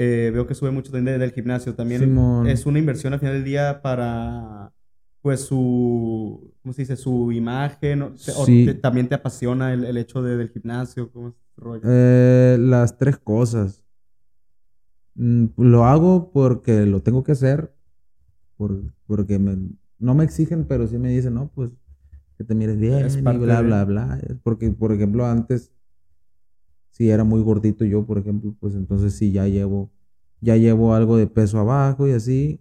[0.00, 1.74] eh, veo que sube mucho también del gimnasio.
[1.74, 4.72] También es una inversión al final del día para,
[5.22, 6.94] pues, su, ¿cómo se dice?
[6.94, 8.02] Su imagen.
[8.02, 8.14] O,
[8.80, 11.10] también te apasiona el, el hecho de, del gimnasio.
[11.10, 11.82] ¿Cómo es rollo?
[11.84, 13.84] Eh, las tres cosas.
[15.16, 17.74] Mm, lo hago porque lo tengo que hacer,
[18.56, 19.58] por, porque me,
[19.98, 21.72] no me exigen, pero sí me dicen, no, pues
[22.36, 24.20] que te mires bien y bla, bla, bla.
[24.44, 25.72] Porque, por ejemplo, antes,
[26.98, 29.90] si era muy gordito yo, por ejemplo, pues entonces sí ya llevo,
[30.40, 32.60] ya llevo algo de peso abajo y así.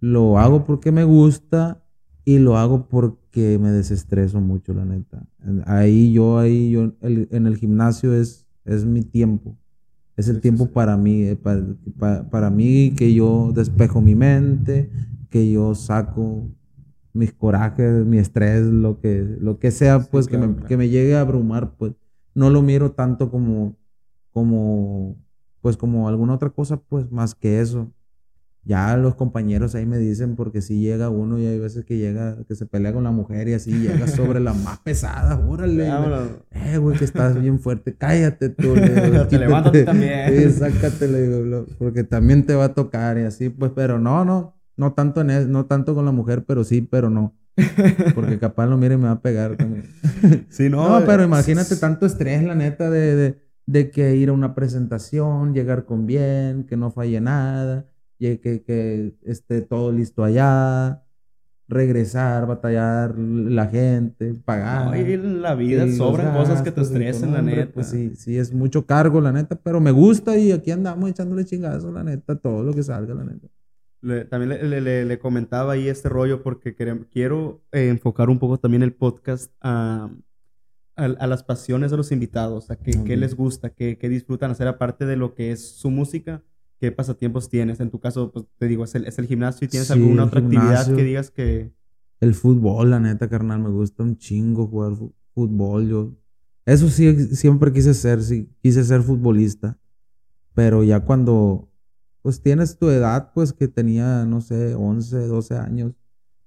[0.00, 1.84] Lo hago porque me gusta
[2.24, 5.26] y lo hago porque me desestreso mucho, la neta.
[5.66, 9.54] Ahí yo, ahí yo, en el gimnasio es, es mi tiempo.
[10.16, 14.90] Es el tiempo para mí, eh, para, para mí que yo despejo mi mente,
[15.28, 16.48] que yo saco
[17.12, 21.16] mis corajes, mi estrés, lo que, lo que sea, pues que, me, que, me, llegue
[21.16, 21.92] a abrumar, pues
[22.38, 23.76] no lo miro tanto como,
[24.30, 25.16] como,
[25.60, 27.92] pues como alguna otra cosa, pues más que eso.
[28.62, 32.36] Ya los compañeros ahí me dicen, porque si llega uno y hay veces que llega,
[32.46, 35.88] que se pelea con la mujer y así llega sobre la más pesada, órale.
[36.52, 38.76] eh, güey, que estás bien fuerte, cállate tú.
[38.76, 40.28] Le te levantas también.
[40.28, 44.24] Sí, sácate, le digo, porque también te va a tocar y así, pues, pero no,
[44.24, 47.34] no, no tanto, en no tanto con la mujer, pero sí, pero no.
[48.14, 49.84] Porque capaz lo mire y me va a pegar también.
[50.48, 51.00] sí, no.
[51.00, 55.84] No, pero imagínate tanto estrés, la neta, de, de, que ir a una presentación, llegar
[55.84, 57.86] con bien, que no falle nada,
[58.18, 61.02] y que, que esté todo listo allá,
[61.68, 64.86] regresar, batallar la gente, pagar.
[64.86, 67.72] No, y la vida sobran cosas que te estresen, la neta.
[67.74, 71.44] Pues sí, sí, es mucho cargo, la neta, pero me gusta y aquí andamos echándole
[71.44, 73.48] chingazo, la neta, todo lo que salga, la neta
[74.30, 79.52] también le, comentaba ahí este rollo porque quiero eh, enfocar un poco también el podcast
[79.60, 80.10] a,
[80.98, 85.16] a, las pasiones de los invitados, a qué, les gusta, qué, disfrutan hacer aparte de
[85.16, 86.42] lo que es su música,
[86.80, 87.80] qué pasatiempos tienes.
[87.80, 90.40] En tu caso, pues te digo, es el, es el gimnasio y tienes alguna otra
[90.40, 91.72] actividad que digas que...
[92.20, 94.94] El fútbol, la neta, carnal, me gusta un chingo jugar
[95.34, 95.88] fútbol.
[95.88, 96.12] Yo,
[96.66, 99.78] eso sí, siempre quise ser, sí, quise ser futbolista.
[100.54, 101.68] Pero ya cuando
[102.22, 105.92] pues tienes tu edad, pues que tenía, no sé, 11, 12 años,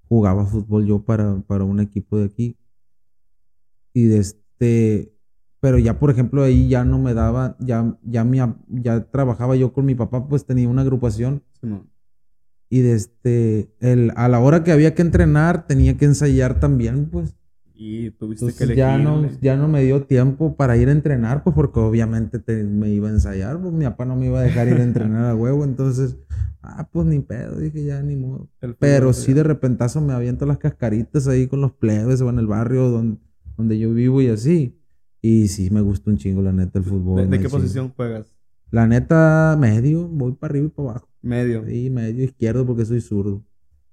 [0.08, 2.58] jugaba fútbol yo para, para un equipo de aquí.
[3.94, 5.14] Y de este,
[5.60, 9.74] pero ya por ejemplo ahí ya no me daba, ya, ya, mi, ya trabajaba yo
[9.74, 11.44] con mi papá, pues tenía una agrupación.
[12.70, 17.10] Y de este, el, a la hora que había que entrenar, tenía que ensayar también,
[17.10, 17.36] pues.
[17.84, 21.56] Y tuviste que ya no, ya no me dio tiempo para ir a entrenar, pues
[21.56, 24.76] porque obviamente me iba a ensayar, pues mi papá no me iba a dejar ir
[24.76, 26.16] a entrenar a huevo, entonces,
[26.62, 28.48] ah, pues ni pedo, dije ya ni modo.
[28.78, 32.46] Pero sí de repentazo me aviento las cascaritas ahí con los plebes o en el
[32.46, 33.18] barrio donde,
[33.58, 34.78] donde yo vivo y así.
[35.20, 37.28] Y sí me gusta un chingo la neta el fútbol.
[37.32, 38.28] ¿De, qué posición juegas?
[38.70, 41.10] La neta, medio, voy para arriba y para abajo.
[41.24, 41.66] Medio.
[41.66, 43.44] Sí, medio izquierdo porque soy zurdo.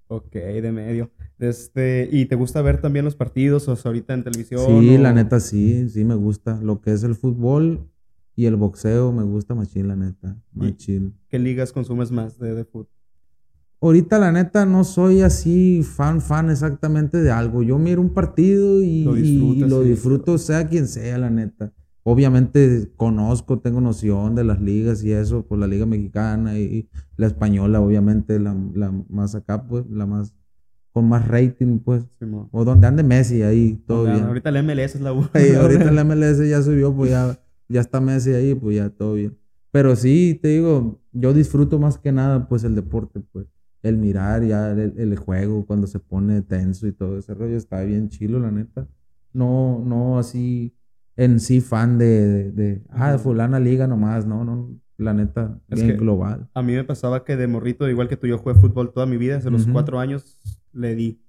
[0.09, 1.11] Ok, de medio.
[1.38, 4.62] Este, ¿Y te gusta ver también los partidos o ahorita en televisión?
[4.66, 6.59] Sí, la neta sí, sí me gusta.
[6.62, 7.88] Lo que es el fútbol
[8.34, 10.36] Y el boxeo me gusta machín, la neta.
[10.52, 11.14] Machín.
[11.28, 12.88] ¿Qué ligas consumes más de, de fútbol?
[13.80, 17.62] Ahorita, la neta, no soy así fan, fan exactamente de algo.
[17.62, 21.72] Yo miro un partido y lo, disfruto, sea quien sea, la neta.
[22.11, 26.88] Obviamente conozco, tengo noción de las ligas y eso, pues la liga mexicana y,
[27.18, 28.54] la española, obviamente, la,
[29.11, 30.32] más acá, pues, la más,
[30.90, 32.04] con más rating, pues.
[32.50, 34.24] o donde ande Messi, ahí, todo bien.
[34.24, 35.28] Ahorita la MLS es la U.
[35.61, 37.38] ahorita la MLS ya subió, pues ya,
[37.68, 39.36] ya está Messi ahí, pues ya todo bien.
[39.70, 43.48] Pero sí, te digo, yo disfruto más que nada, pues, el deporte, pues
[43.82, 48.09] el mirar ya el, juego cuando se pone tenso y todo ese rollo está bien
[48.09, 48.88] chilo, la neta.
[49.34, 50.74] No, no así
[51.18, 55.82] en sí fan de, de, ah, de fulana liga nomás, no, no, la neta, es
[55.82, 56.48] bien global.
[56.54, 59.16] A mí me pasaba que de morrito, igual que tú, yo jugué fútbol toda mi
[59.16, 60.38] vida, desde los cuatro años
[60.72, 61.20] le di.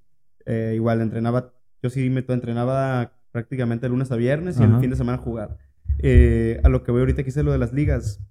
[0.45, 4.91] Eh, igual entrenaba, yo sí me entrenaba prácticamente de lunes a viernes y el fin
[4.91, 5.57] de semana jugar.
[5.97, 8.21] Eh, a lo que voy ahorita que hice lo de las ligas,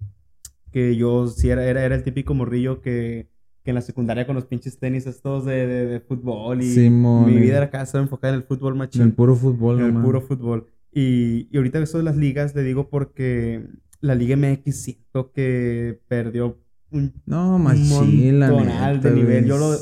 [0.71, 3.29] que yo sí era, era, era el típico morrillo que
[3.65, 7.67] en la secundaria con los pinches tenis estos de, de, fútbol y mi vida era
[7.67, 9.03] acá estaba enfocada en el fútbol machín.
[9.03, 10.69] En el puro fútbol, En el puro fútbol.
[10.93, 13.67] Y, y ahorita eso de las ligas, le digo porque
[14.01, 16.59] la Liga MX siento que perdió
[16.91, 19.45] un, no, un de nivel.
[19.45, 19.77] Yo lo,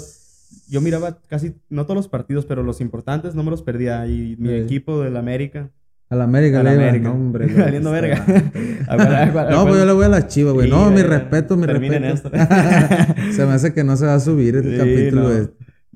[0.69, 4.07] yo miraba casi, no todos los partidos, pero los importantes no me los perdía.
[4.07, 5.71] Y mi equipo del América,
[6.09, 7.09] a la América, a la América.
[7.09, 7.49] No, hombre.
[7.55, 8.25] Saliendo verga.
[9.51, 10.71] no, pues yo le voy a las chivas, güey.
[10.71, 12.07] No, mi respeto, mi respeto.
[12.07, 12.31] Esto.
[13.33, 15.29] se me hace que no se va a subir este capítulo.
[15.29, 15.49] No,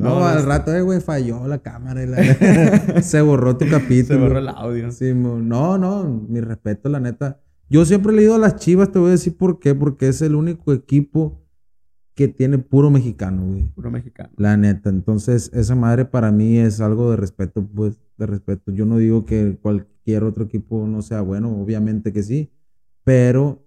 [0.08, 2.02] al rato, eh, güey, falló la cámara.
[2.04, 4.04] Y se borró tu capítulo.
[4.04, 4.92] Se borró el audio.
[4.92, 7.40] Sí, no, no, mi respeto, la neta.
[7.68, 9.74] Yo siempre he leído a las chivas, te voy a decir por qué.
[9.74, 11.40] Porque es el único equipo
[12.14, 13.68] que tiene puro mexicano, güey.
[13.74, 14.30] Puro mexicano.
[14.36, 14.90] La neta.
[14.90, 18.72] Entonces, esa madre para mí es algo de respeto, pues, de respeto.
[18.72, 22.50] Yo no digo que cualquier otro equipo no sea bueno, obviamente que sí,
[23.04, 23.64] pero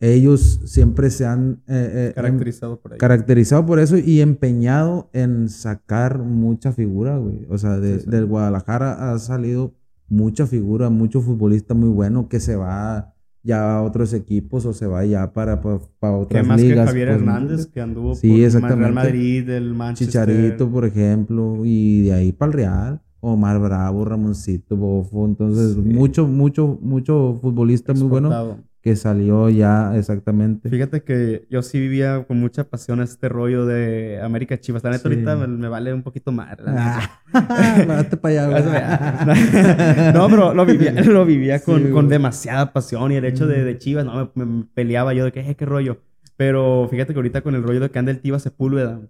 [0.00, 6.18] ellos siempre se han eh, eh, caracterizado por Caracterizado por eso y empeñado en sacar
[6.18, 7.46] mucha figura, güey.
[7.48, 9.74] O sea, de, del Guadalajara ha salido
[10.08, 14.86] mucha figura, mucho futbolista muy bueno que se va ya a otros equipos o se
[14.86, 18.72] va ya para, para, otras ¿Qué más que Javier pues, Hernández que anduvo sí, por
[18.72, 20.26] el Real Madrid, el Manchester.
[20.26, 23.02] Chicharito, por ejemplo, y de ahí para el Real.
[23.20, 25.24] Omar Bravo, Ramoncito, Bofo.
[25.24, 30.70] Entonces, mucho, mucho, mucho futbolista muy bueno que salió ya exactamente.
[30.70, 34.84] Fíjate que yo sí vivía con mucha pasión este rollo de América Chivas.
[34.84, 36.56] La neta ahorita me, vale un poquito más.
[36.64, 37.18] Ah,
[38.22, 43.48] para allá, no, pero lo vivía, lo vivía con, con, demasiada pasión y el hecho
[43.48, 46.02] de, de Chivas, no, me, peleaba yo de que, eh, qué rollo.
[46.36, 49.00] Pero fíjate que ahorita con el rollo de que anda el Tiva Sepúlveda.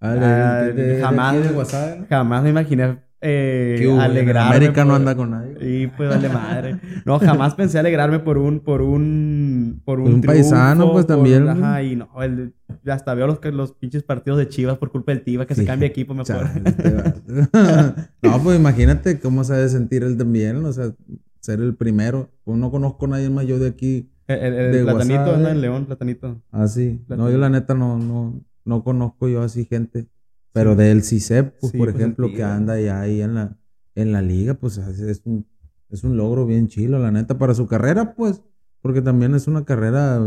[0.00, 0.70] Ah, ah
[1.02, 1.36] jamás,
[2.08, 4.56] jamás me imaginé eh, alegrarme.
[4.56, 5.56] América no anda con nadie.
[5.60, 6.80] Y pues vale madre.
[7.04, 11.48] No, jamás pensé alegrarme por un, por un, por un, un paisano, pues también.
[11.48, 12.54] Ajá, y no, el,
[12.86, 15.88] hasta veo los, los pinches partidos de Chivas por culpa del Tiva, que se cambia
[15.88, 16.48] equipo mejor.
[18.22, 20.92] no, pues imagínate cómo se debe sentir él también, o sea,
[21.40, 22.30] ser el primero.
[22.44, 24.10] Pues no conozco a nadie más yo de aquí.
[24.28, 26.40] El, platanito anda en León, platanito.
[26.52, 27.02] Ah, sí.
[27.08, 30.06] No, yo la neta no, no, no conozco yo así gente.
[30.58, 33.56] Pero del CICEP, pues, por pues, ejemplo, que anda ya ahí en la,
[33.94, 35.46] en la liga, pues es un,
[35.88, 38.42] es un logro bien chilo, la neta, para su carrera, pues,
[38.82, 40.20] porque también es una carrera,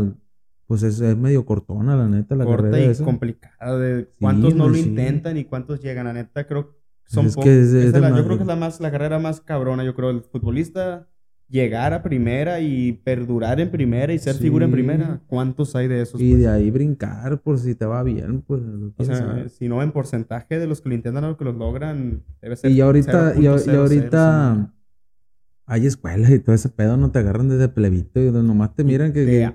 [0.66, 2.92] pues es, medio cortona, la neta, la Corta carrera.
[2.92, 7.44] y complicada, de cuántos no lo intentan y cuántos llegan, la neta, creo son pocos.
[7.44, 11.08] yo creo que es la, más, la carrera más cabrona, yo creo, el futbolista
[11.52, 15.20] llegar a primera y perdurar en primera y ser figura en primera.
[15.26, 16.20] ¿Cuántos hay de esos?
[16.20, 16.48] Y de pues?
[16.48, 18.62] ahí brincar por si te va bien, pues.
[18.96, 22.22] O sea, si no en porcentaje de los que lo intentan o que lo logran,
[22.40, 22.70] debe ser.
[22.70, 24.72] Y ahorita, y, ahorita
[25.72, 29.14] hay escuelas y todo ese pedo, no te agarran desde plebito y nomás te miran
[29.14, 29.50] que,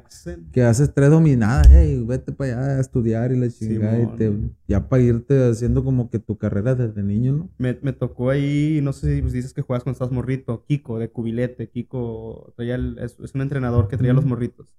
[0.51, 4.33] que, haces tres dominadas, hey, vete para allá a estudiar y la chingada y te,
[4.67, 7.49] ya para irte haciendo como que tu carrera desde niño, ¿no?
[7.59, 10.97] Me, me tocó ahí, no sé si pues, dices que juegas cuando estás morrito, Kiko
[10.97, 14.73] de Cubilete, Kiko es, un entrenador que traía los morritos.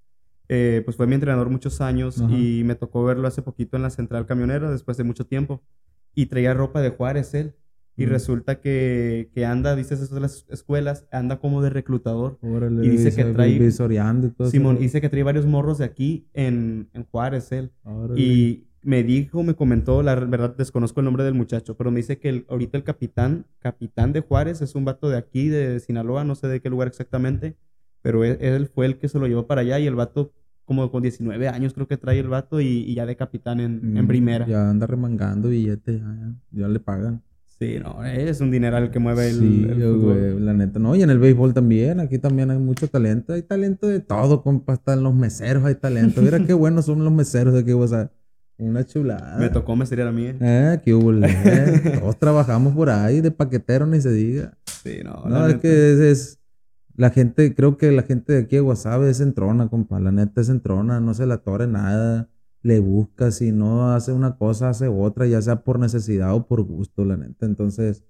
[0.49, 3.91] Eh, pues fue mi entrenador muchos años y me tocó verlo hace poquito en la
[3.91, 5.63] central camionera después de mucho tiempo
[6.17, 7.55] y traía ropa de Juárez él.
[7.99, 12.39] Y resulta que, que, anda, dices eso de las escuelas, anda como de reclutador.
[12.43, 13.51] y dice que trae.
[13.51, 17.73] Y todo Simón, dice que trae varios morros de aquí en, en Juárez, él.
[18.17, 22.19] Y me dijo, me comentó, la verdad desconozco el nombre del muchacho, pero me dice
[22.19, 26.35] que ahorita el capitán, capitán de Juárez, es un vato de aquí, de Sinaloa, no
[26.35, 27.57] sé de qué lugar exactamente,
[28.01, 30.33] pero él, fue el que se lo llevó para allá y el vato
[30.65, 34.05] como con 19 años creo que trae el vato y, ya de capitán en, en,
[34.05, 34.47] mm, primera.
[34.47, 37.23] Ya anda remangando billete, ya, ya le pagan.
[37.61, 39.99] Sí, no, es un dineral que mueve el, Sí, el fútbol.
[40.33, 40.79] güey, la neta.
[40.79, 41.99] No, y en el béisbol también.
[41.99, 43.33] Aquí también hay mucho talento.
[43.33, 44.75] Hay talento de todo, compa.
[44.75, 46.23] Hasta en los meseros hay talento.
[46.23, 48.13] Mira qué buenos son los meseros de aquí, o sea,
[48.59, 49.39] una chulada.
[49.39, 50.37] Me tocó, me sería la mía.
[50.41, 51.99] Eh, qué hubo, eh.
[52.01, 54.57] Todos trabajamos por ahí, de paquetero ni se diga.
[54.85, 55.25] Sí, no.
[55.29, 55.61] No, es neta.
[55.61, 56.39] que es, es-
[56.97, 59.99] La gente, creo que la gente de aquí de Guasave es entrona, compa.
[59.99, 62.29] La neta es entrona, no se la tore nada.
[62.63, 66.63] Le busca, si no hace una cosa, hace otra, ya sea por necesidad o por
[66.63, 67.47] gusto, la neta.
[67.47, 68.05] Entonces,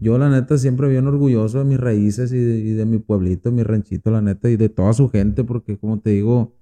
[0.00, 3.50] yo la neta siempre bien orgulloso de mis raíces y de, y de mi pueblito,
[3.52, 6.54] mi ranchito, la neta, y de toda su gente, porque como te digo,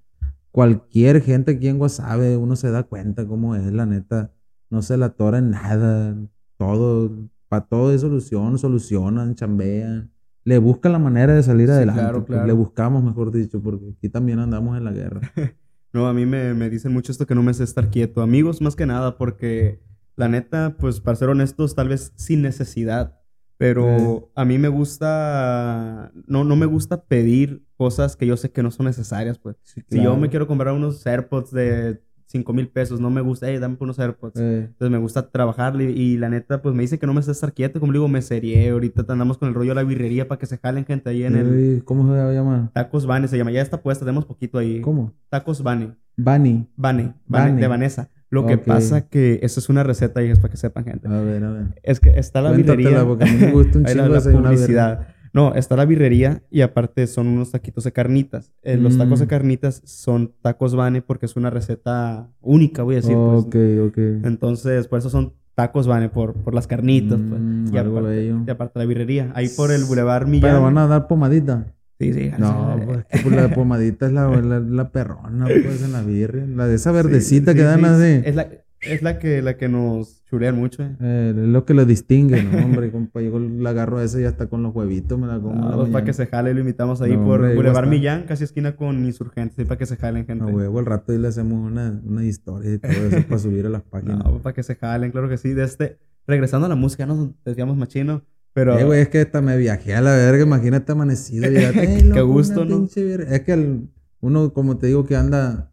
[0.50, 4.32] cualquier gente aquí en Guasave, uno se da cuenta cómo es, la neta.
[4.70, 6.16] No se la tora en nada.
[6.56, 7.10] Todo,
[7.48, 10.10] para todo hay solución, solucionan, chambean.
[10.44, 12.00] Le buscan la manera de salir Sí, adelante.
[12.00, 12.46] claro, pues, claro.
[12.46, 15.20] Le buscamos, mejor dicho, porque aquí también andamos en la guerra.
[15.92, 18.22] No, a mí me, me dicen mucho esto que no me sé estar quieto.
[18.22, 19.80] Amigos, más que nada, porque
[20.16, 23.16] la neta, pues para ser honestos, tal vez sin necesidad.
[23.56, 28.62] Pero a mí me gusta, no, no me gusta pedir cosas que yo sé que
[28.62, 29.56] no son necesarias, pues.
[29.62, 33.58] Si yo me quiero comprar unos AirPods de 5 mil pesos, no me gusta, hey,
[33.58, 34.38] dame unos AirPods.
[34.40, 37.32] Eh, Entonces me gusta trabajarle y la neta, pues me dice que no me sé
[37.32, 37.80] estar quieto.
[37.80, 38.70] Como le digo, me serié.
[38.70, 41.34] Ahorita andamos con el rollo de la birrería para que se jalen gente ahí en
[41.36, 42.70] el ¿Cómo se llama?
[42.72, 43.50] Tacos Bane, se llama.
[43.50, 44.80] Ya está puesta, tenemos poquito ahí.
[44.80, 45.12] ¿Cómo?
[45.28, 45.62] Tacos.
[45.62, 46.66] Vane, Vane,
[47.26, 47.60] Vane.
[47.60, 48.08] de Vanessa.
[48.28, 51.08] Lo que pasa que esa es una receta y es para que sepan, gente.
[51.08, 51.64] A ver, a ver.
[51.82, 53.04] Es que está la Cuéntatela, birrería.
[53.04, 55.08] porque me gusta un la- chingo la desayunar publicidad.
[55.32, 58.52] No, está la birrería y aparte son unos taquitos de carnitas.
[58.62, 59.28] Eh, los tacos de Mm.
[59.28, 63.14] carnitas son tacos Vane porque es una receta única, voy a decir.
[63.14, 63.44] pues.
[63.44, 63.56] ok,
[63.88, 63.98] ok.
[64.26, 67.18] Entonces, por eso son tacos Vane, por, por las carnitas.
[67.28, 67.40] pues.
[67.40, 69.30] Mm, Y, aparte, y aparte la birrería.
[69.34, 70.50] Ahí por el Boulevard Millán.
[70.50, 71.66] Pero van a dar pomadita.
[72.00, 72.30] Sí, sí.
[72.38, 72.84] No, sí.
[72.86, 76.46] pues que pues, la pomadita es la, la, la perrona, pues, en la birria.
[76.46, 77.86] La de esa verdecita Sí, que sí, dan sí.
[77.86, 78.22] así.
[78.24, 78.48] Es la,
[78.82, 80.96] es la que, la que nos chulean mucho, eh.
[81.00, 82.64] Eh, es lo que lo distingue, ¿no?
[82.64, 85.54] Hombre, compa, yo la agarro esa y ya está con los huevitos, me la como.
[85.64, 87.88] la No, pues, para que se jale, lo invitamos ahí No, por hombre, a Boulevard.
[87.88, 90.44] Millán, casi esquina con Insurgentes, ahí para que se jalen, gente.
[90.44, 93.66] A huevo, al rato y le hacemos una, una historia y todo eso para subir
[93.66, 94.18] a las páginas.
[94.24, 95.52] No, para que se jalen, claro que sí.
[95.52, 98.22] De este, regresando a la música, nos desviamos machino,
[98.52, 101.50] pero Eh, güey, es que hasta me viajé a la verga, imagínate amanecido.
[101.50, 102.78] y ya, "Ey, Qué gusto, ¿no?
[102.78, 103.26] pinche birria".
[103.28, 103.88] Es que el-
[104.22, 105.69] uno, como te digo, que anda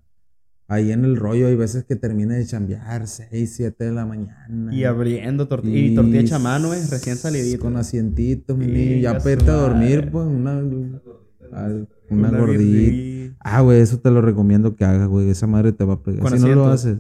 [0.68, 4.74] ahí en el rollo, hay veces que termina de chambear 6, 7 de la mañana.
[4.74, 7.60] y abriendo tortilla y tortilla hecha a mano, eh, recién salidito.
[7.62, 8.98] Con asientitos, mi niño.
[9.02, 13.36] Ya para irte a dormir, pues, una, al- una, gordita.
[13.40, 15.30] Ah, güey, eso te lo recomiendo que hagas, güey.
[15.30, 16.28] Esa madre te va a pegar.
[16.30, 17.00] Si no lo haces.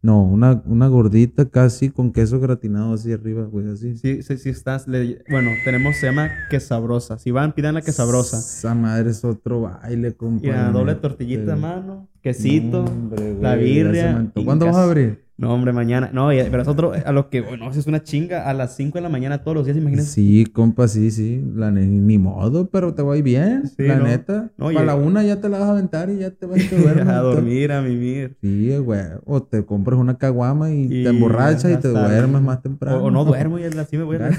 [0.00, 3.96] No, una, una gordita casi con queso gratinado así arriba, güey, así.
[3.96, 4.86] Sí, sí, sí estás.
[4.86, 7.18] le- bueno, tenemos, se llama quesabrosa.
[7.18, 8.38] Si van, pidan la quesabrosa.
[8.38, 10.46] Esa madre es otro baile, compa.
[10.46, 14.30] Y la doble tortillita mano, quesito, hombre, la birria.
[14.44, 15.27] ¿Cuándo vas a abrir?
[15.40, 16.10] No, hombre, mañana.
[16.12, 19.02] No, pero es otro, a lo que, bueno, es una chinga a las 5 de
[19.02, 20.08] la mañana todos los días, imagínate.
[20.08, 21.40] Sí, compa, sí, sí.
[21.54, 23.68] La ni modo, pero te va a ir bien.
[23.68, 24.04] Sí, la no.
[24.06, 24.50] neta.
[24.58, 26.76] No, Para la una ya te la vas a aventar y ya te vas a
[26.76, 27.06] duermes.
[27.08, 28.36] a dormir, a mimir.
[28.42, 29.00] Sí, güey.
[29.26, 32.98] O te compras una caguama y, Y te emborrachas y te hasta- duermes más temprano.
[32.98, 34.30] O, o no duermo y así me voy a...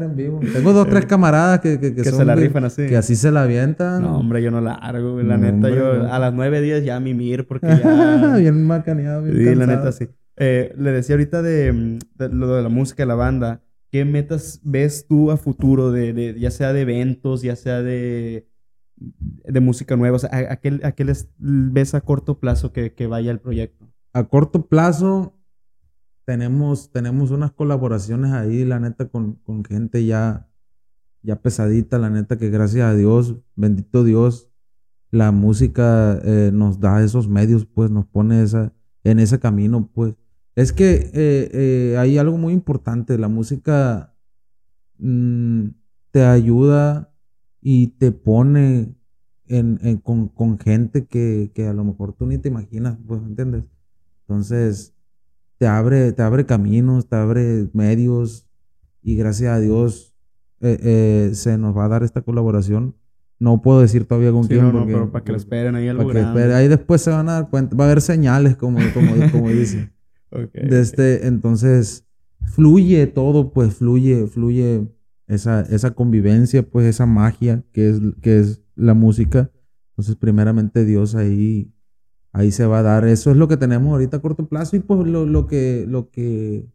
[0.00, 0.38] En vivo.
[0.52, 2.86] Tengo dos, tres camaradas que, que, que, Que son se la rifan así.
[2.86, 4.00] Que así se la avientan.
[4.02, 5.26] No, hombre, yo no la largo, güey.
[5.26, 8.36] La No, neta, hombre, yo a las 9 días ya a mimir porque ya...
[8.36, 9.78] bien macaneado, bien sí, la cansado.
[9.78, 10.06] neta, sí.
[10.36, 13.62] Eh, le decía ahorita de, mm, de lo de la música, de la banda.
[13.90, 18.46] ¿Qué metas ves tú a futuro, de, de- ya sea de eventos, ya sea de,
[18.96, 20.16] de música nueva?
[20.16, 23.30] O sea, ¿a, a qué, a qué les ves a corto plazo que, que vaya
[23.30, 23.86] el proyecto?
[24.12, 25.34] A corto plazo
[26.24, 30.48] tenemos, tenemos unas colaboraciones ahí, la neta, con, con gente ya,
[31.22, 34.50] ya pesadita, la neta, que gracias a Dios, bendito Dios,
[35.12, 38.72] la música eh, nos da esos medios, pues nos pone esa,
[39.04, 40.14] en ese camino, pues.
[40.56, 44.14] Es que eh, eh, hay algo muy importante, la música
[44.98, 45.66] mm,
[46.10, 47.12] te ayuda
[47.60, 48.94] y te pone
[49.48, 53.20] en, en- con, con gente que, que a lo mejor tú ni te imaginas, pues,
[53.22, 53.64] ¿entiendes?
[54.22, 54.94] Entonces,
[55.58, 58.48] te abre, te abre caminos, te abre medios
[59.02, 60.14] y gracias a Dios
[60.60, 62.94] eh, se nos va a dar esta colaboración.
[63.38, 64.62] No puedo decir todavía con Sí, quién.
[64.62, 66.52] no, no, porque- pero para que lo esperen ahí algo para que.
[66.54, 67.76] Ahí después se van a dar cuenta.
[67.76, 69.92] Va a haber señales, como, como, como dicen.
[70.30, 72.04] De este, entonces,
[72.44, 74.88] fluye todo, pues fluye, fluye
[75.26, 79.50] esa, esa convivencia, pues esa magia que es, que es la música.
[79.90, 81.72] Entonces, primeramente Dios ahí,
[82.32, 83.06] ahí se va a dar.
[83.06, 86.10] Eso es lo que tenemos ahorita a corto plazo y pues lo, lo que, lo
[86.10, 86.66] que,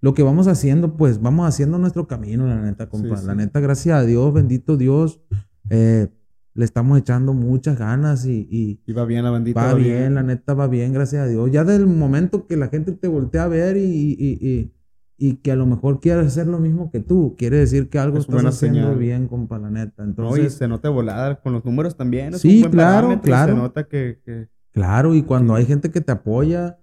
[0.00, 3.16] lo que vamos haciendo, pues vamos haciendo nuestro camino, la neta, compa.
[3.16, 5.20] Sí, La neta, gracias a Dios, bendito Dios,
[5.68, 6.08] eh,
[6.54, 9.64] le estamos echando muchas ganas y, y, Y va bien la bandita.
[9.64, 11.50] Va bien, la neta va bien, gracias a Dios.
[11.50, 14.72] Ya del momento que la gente te voltea a ver y, y, y,
[15.16, 17.36] y que a lo mejor quiere hacer lo mismo que tú.
[17.38, 20.02] Quiere decir que algo está haciendo bien, compa, la neta.
[20.02, 22.34] Entonces, se nota volada con los números también.
[22.38, 23.54] sí, claro, claro.
[23.54, 26.78] Se nota que, Claro, y cuando hay gente que te apoya,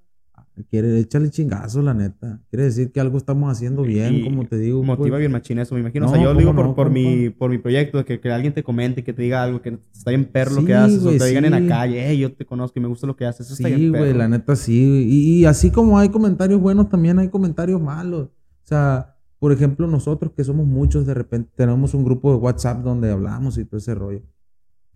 [0.63, 2.41] quiere echarle chingazo, la neta.
[2.49, 4.83] Quiere decir que algo estamos haciendo bien, como te digo.
[4.83, 5.19] Motiva pues.
[5.19, 6.07] bien machín eso, me imagino.
[6.07, 8.63] o sea, yo lo digo por, por, mi, por mi proyecto, que, que alguien te
[8.63, 11.45] comente, que te diga algo, que está bien perro lo que haces, o te digan
[11.45, 13.47] en la calle, hey, yo te conozco y me gusta lo que haces.
[13.47, 15.07] Eso sí, güey, la neta sí.
[15.09, 18.27] Y, y, así como hay comentarios buenos, también hay comentarios malos.
[18.27, 22.83] O sea, por ejemplo, nosotros que somos muchos, de repente tenemos un grupo de WhatsApp
[22.83, 24.21] donde hablamos y todo ese rollo.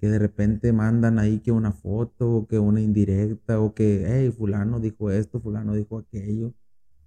[0.01, 4.33] Que de repente mandan ahí que una foto, o que una indirecta, o que, hey,
[4.35, 6.53] fulano dijo esto, fulano dijo aquello.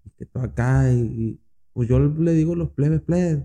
[0.05, 1.40] Y que todo acá, y,
[1.74, 3.45] pues yo le digo a los plebes, plebes,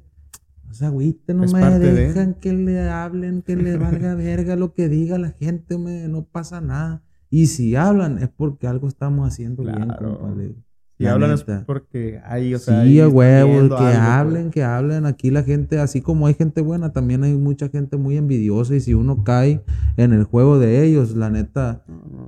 [0.70, 4.88] o sea, agüite, no me dejan que le hablen, que le valga verga lo que
[4.88, 7.04] diga la gente, me, no pasa nada.
[7.32, 10.56] Y si hablan es porque algo estamos haciendo bien, compadre.
[11.02, 12.84] Y hablan es porque hay, o sea.
[12.84, 13.96] Sí, huevo, que pues.
[13.96, 15.06] hablen, que hablen.
[15.06, 18.76] Aquí la gente, así como hay gente buena, también hay mucha gente muy envidiosa.
[18.76, 19.64] Y si uno cae
[19.96, 21.86] en el juego de ellos, la neta,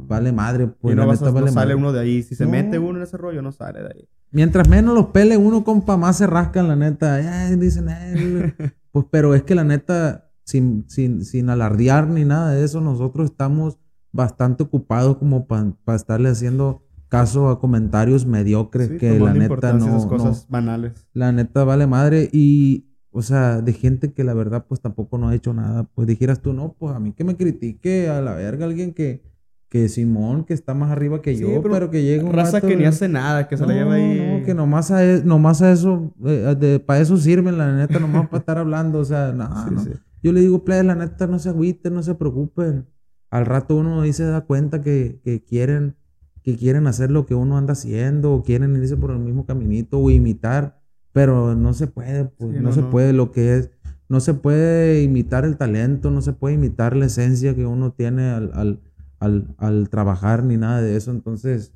[0.07, 0.67] vale madre.
[0.67, 2.23] Pues no, la neta no sale uno de ahí.
[2.23, 4.09] Si se mete uno en ese rollo, no sale de ahí.
[4.31, 7.17] Mientras menos los pele uno, compa, más se rascan, la neta.
[7.57, 7.87] dicen,
[8.93, 13.31] pues, pero es que la neta, sin, sin, sin alardear ni nada de eso, nosotros
[13.31, 13.77] estamos
[14.13, 20.47] bastante ocupados como para estarle haciendo caso a comentarios mediocres que la neta no, cosas
[20.47, 20.93] banales.
[21.11, 25.27] La neta vale madre y o sea, de gente que la verdad pues tampoco no
[25.27, 28.33] ha hecho nada, pues dijeras tú, no, pues a mí que me critique a la
[28.33, 29.29] verga alguien que
[29.67, 32.83] que Simón, que está más arriba que yo, pero, que llega un raza que ni
[32.83, 34.39] hace nada, que se la lleva ahí.
[34.39, 38.27] No, que nomás a, e, nomás a eso, eh, para eso sirven, la neta, nomás
[38.27, 39.83] para estar hablando, o sea, no, no.
[40.21, 42.85] Yo le digo, play, la neta, no se agüiten, no se preocupen.
[43.29, 45.95] Al rato uno ahí se da cuenta que, que quieren
[46.43, 49.99] que quieren hacer lo que uno anda haciendo o quieren irse por el mismo caminito
[49.99, 50.81] o imitar,
[51.11, 53.69] pero no se puede, pues, no, se puede lo que es,
[54.09, 58.29] no se puede imitar el talento, no se puede imitar la esencia que uno tiene
[58.29, 58.81] al,
[59.19, 61.73] al, trabajar ni nada de eso, entonces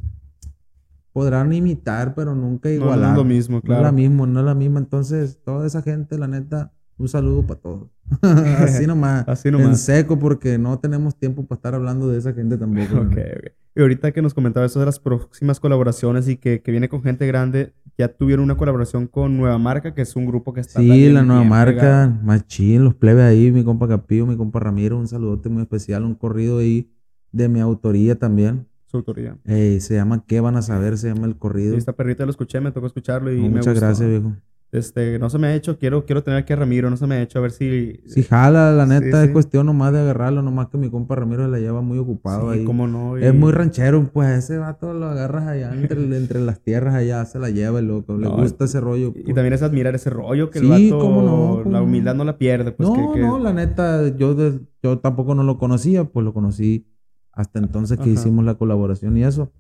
[1.14, 3.10] podrán imitar, pero nunca igualar.
[3.10, 3.84] No, es lo mismo, claro.
[3.84, 7.08] No es lo mismo, no es la misma, entonces toda esa gente, la neta, un
[7.08, 7.90] saludo para todos.
[8.22, 9.28] Así nomás.
[9.28, 9.68] Así nomás.
[9.68, 12.96] En seco, porque no tenemos tiempo para estar hablando de esa gente tampoco.
[12.98, 13.52] ok, ok.
[13.78, 17.04] Y ahorita que nos comentaba eso de las próximas colaboraciones y que, que, viene con
[17.04, 20.80] gente grande, ya tuvieron una colaboración con Nueva Marca, que es un grupo que está.
[20.80, 25.10] Sí, la Nueva Marca, Machín, los plebes ahí, mi compa Capillo, mi compa Ramiro, un
[25.10, 26.90] saludote muy especial, un corrido ahí
[27.34, 28.66] de mi autoría también.
[28.86, 29.38] Su autoría.
[29.44, 30.98] se llama ¿Qué van a saber?
[30.98, 31.76] Se llama el corrido.
[31.76, 34.36] esta perrita lo escuché, me tocó escucharlo y me Muchas gracias, viejo.
[34.76, 37.16] Este, no se me ha hecho, quiero, quiero tener aquí a Ramiro, no se me
[37.16, 38.02] ha hecho, a ver si...
[38.06, 41.60] Si jala, la neta, es cuestión nomás de agarrarlo, nomás que mi compa Ramiro la
[41.60, 42.66] lleva muy ocupado ahí.
[42.66, 43.18] cómo no.
[43.18, 47.40] Es muy ranchero, pues ese vato lo agarras allá entre, entre las tierras allá, se
[47.40, 49.08] la lleva el loco, le gusta ese rollo.
[49.16, 49.36] Y, pues.
[49.36, 52.72] también es admirar ese rollo, que el vato, cómo no, la humildad no la pierde.
[52.72, 54.36] Pues, no, no, la neta, yo,
[54.84, 56.88] yo tampoco no lo conocía, pues lo conocí
[57.32, 59.52] hasta entonces que hicimos la colaboración y eso.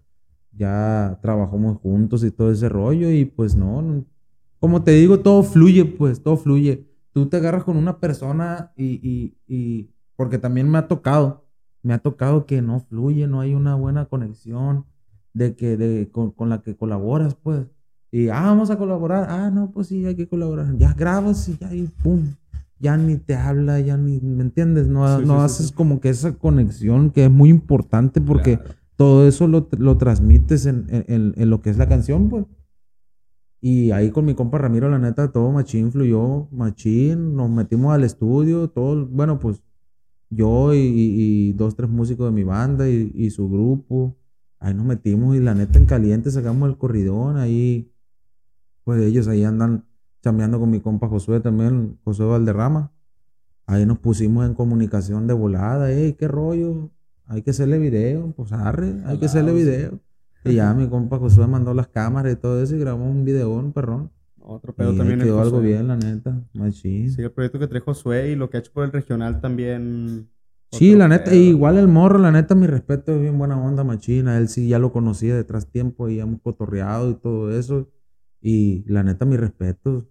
[0.57, 4.05] Ya trabajamos juntos y todo ese rollo y pues no
[4.65, 6.87] como te digo, todo fluye, pues, todo fluye.
[7.11, 11.45] Tú te agarras con una persona y, y, porque también me ha tocado,
[11.83, 14.87] me ha tocado que no fluye, no hay una buena conexión
[15.33, 17.67] de que, de, con, la que colaboras, pues.
[18.09, 19.27] Y, ah, vamos a colaborar.
[19.29, 20.75] Ah, no, pues sí, hay que colaborar.
[20.79, 22.23] Ya grabas y ya, y pum.
[22.79, 24.87] Ya ni te habla, ya ni, ¿me entiendes?
[24.87, 28.57] No, no haces como que esa conexión que es muy importante porque
[28.95, 32.45] todo eso lo, lo transmites en, en, en, lo que es la canción, pues.
[33.67, 38.03] Y ahí con mi compa Ramiro, la neta, todo machín fluyó, machín, nos metimos al
[38.03, 39.63] estudio, todo, bueno, pues
[40.29, 44.15] yo y, dos, tres músicos de mi banda y, su grupo,
[44.59, 47.91] ahí nos metimos y la neta en caliente sacamos el corridón, ahí,
[48.83, 49.85] pues ellos ahí andan
[50.21, 52.91] chambeando con mi compa Josué también, Josué Valderrama.
[53.65, 56.91] Ahí nos pusimos en comunicación de volada, ey, qué rollo,
[57.25, 59.99] hay que hacerle video, pues arre, hay que hacerle video.
[60.45, 63.73] Y ya mi compa Josué mandó las cámaras y todo eso y grabó un videón,
[63.73, 64.11] perrón.
[64.47, 65.19] Otro pedo también.
[65.19, 66.39] Quedó algo bien, la neta.
[66.71, 70.29] Sí, el proyecto que trae Josué y lo que ha hecho por el regional también.
[70.71, 74.37] Sí, la neta, igual el morro, la neta, mi respeto es bien buena onda, machina.
[74.37, 77.89] Él sí ya lo conocía detrás tiempo y hemos cotorreado y todo eso.
[78.39, 80.05] Y la neta, mi respeto.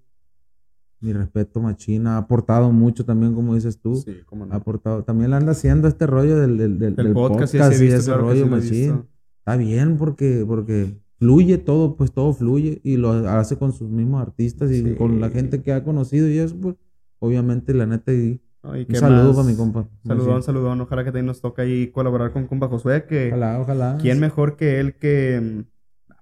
[1.01, 2.17] Mi respeto, machina.
[2.17, 3.97] Ha aportado mucho también, como dices tú.
[3.97, 4.55] Sí, cómo no.
[4.55, 5.05] Ha aportado.
[5.05, 9.05] También le anda haciendo este rollo del, del, del, podcast, y ese rollo, machín
[9.45, 14.23] está bien porque, porque fluye todo, pues todo fluye y lo hace con sus mismos
[14.23, 16.77] artistas y con la gente que ha conocido y eso, pues
[17.19, 19.87] obviamente la neta y, un saludo para mi compa.
[20.07, 20.81] Saludón, saludón.
[20.81, 23.05] Ojalá que también nos toque ahí colaborar con compa Josué.
[23.05, 23.99] Que, ojalá, ojalá.
[24.01, 25.67] ¿Quién mejor que él que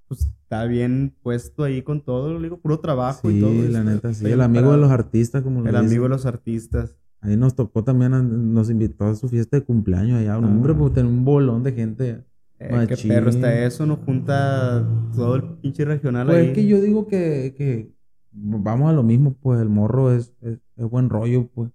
[0.08, 3.52] pues está bien puesto ahí con todo, digo, puro trabajo y todo.
[3.52, 4.26] Sí, la neta, sí.
[4.26, 6.96] El amigo de los artistas, como lo El amigo de los artistas.
[7.20, 10.36] Ahí nos tocó también, nos invitó a su fiesta de cumpleaños allá.
[10.38, 12.24] Un hombre, pues tener un bolón de gente.
[12.64, 16.46] Eh, qué perro está eso, nos junta todo el pinche regional pues ahí.
[16.48, 17.92] es que yo digo que, que
[18.32, 21.70] vamos a lo mismo, pues el morro es, es, buen rollo, pues.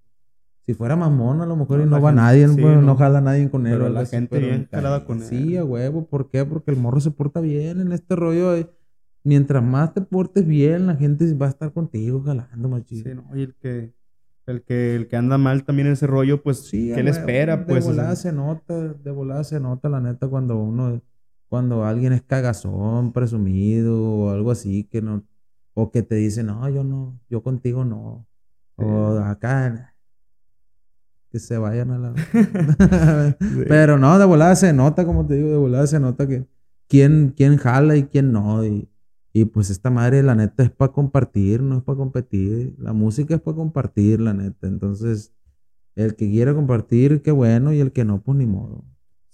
[0.65, 2.97] Si fuera mamón, a lo mejor y no va nadie, pues, no.
[2.97, 3.73] jala nadie con él.
[3.73, 5.23] Pero la gente bien jalada con él.
[5.23, 6.07] Sí, a huevo.
[6.07, 6.43] ¿Por qué?
[6.43, 8.53] Porque el morro se porta bien en este rollo.
[9.23, 13.09] mientras más te portes bien, la gente va a estar contigo jalando, machito.
[13.09, 13.93] Sí, no, y el que
[14.47, 17.65] el que, el que anda mal también en ese rollo, pues, sí, ¿qué le espera?
[17.65, 21.01] Pues, de volada se nota, de volada se nota, la neta, cuando uno,
[21.49, 25.23] cuando alguien es cagazón, presumido, o algo así, que no,
[25.73, 28.25] o que te dice, no, yo no, yo contigo no,
[28.77, 29.93] o acá,
[31.29, 32.13] que se vayan a la...
[33.67, 36.47] Pero no, de volada se nota, como te digo, de volada se nota que
[36.87, 38.87] quién, quién jala y quién no, y
[39.39, 42.73] y pues esta madre, la neta, es para compartir, no es para competir.
[42.79, 44.65] La música es para compartir, la neta.
[44.65, 45.31] Entonces,
[45.95, 48.83] el que quiera compartir, qué bueno, y el que no, pues ni modo.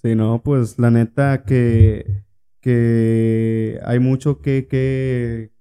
[0.01, 2.25] Sí, no, pues la neta que,
[2.59, 5.53] que hay mucho que, que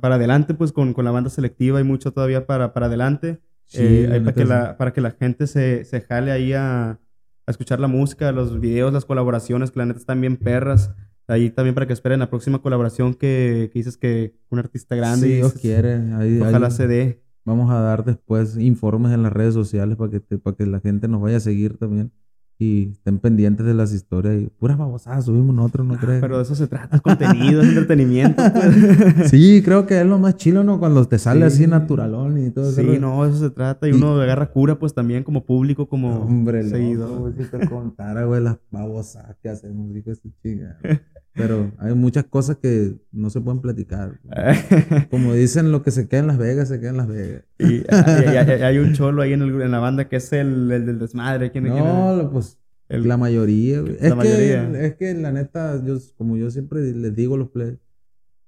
[0.00, 3.40] para adelante, pues con, con la banda selectiva hay mucho todavía para, para adelante.
[3.72, 7.00] Eh, para, que la, para que la gente se, se jale ahí a, a,
[7.48, 10.94] escuchar la música, los videos, las colaboraciones, que la neta están bien perras.
[11.28, 15.26] Ahí también para que esperen la próxima colaboración que, que dices que un artista grande.
[15.26, 16.00] Si Dios quiere.
[16.40, 17.22] ojalá se dé.
[17.44, 21.06] Vamos a dar después informes en las redes sociales para que, para que la gente
[21.06, 22.12] nos vaya a seguir también
[22.58, 26.20] y estén pendientes de las historias y puras babosadas subimos nosotros, ¿no ah, crees?
[26.20, 28.42] Pero de eso se trata, es contenido, es entretenimiento.
[28.52, 29.30] Pues.
[29.30, 30.78] sí, creo que es lo más chilo, ¿no?
[30.78, 32.80] Cuando te sale así naturalón y todo eso.
[32.80, 36.62] Sí, no, eso se trata y, uno agarra cura pues también como público, como Hombre,
[36.68, 37.34] seguidor.
[37.36, 40.78] si te contara, güey, las babosadas que hacemos, dijo ese chinga.
[41.36, 44.18] Pero hay muchas cosas que no se pueden platicar.
[45.10, 47.42] Como dicen, lo que se queda en Las Vegas, se queda en Las Vegas.
[47.58, 50.98] Y, hay un cholo ahí en, el, en, la banda que es el, el del
[50.98, 51.50] desmadre.
[51.52, 52.58] ¿Quién, no, pues
[52.88, 53.84] la mayoría.
[54.00, 57.78] Es, que, es que la neta, yo, como yo siempre les digo a los players,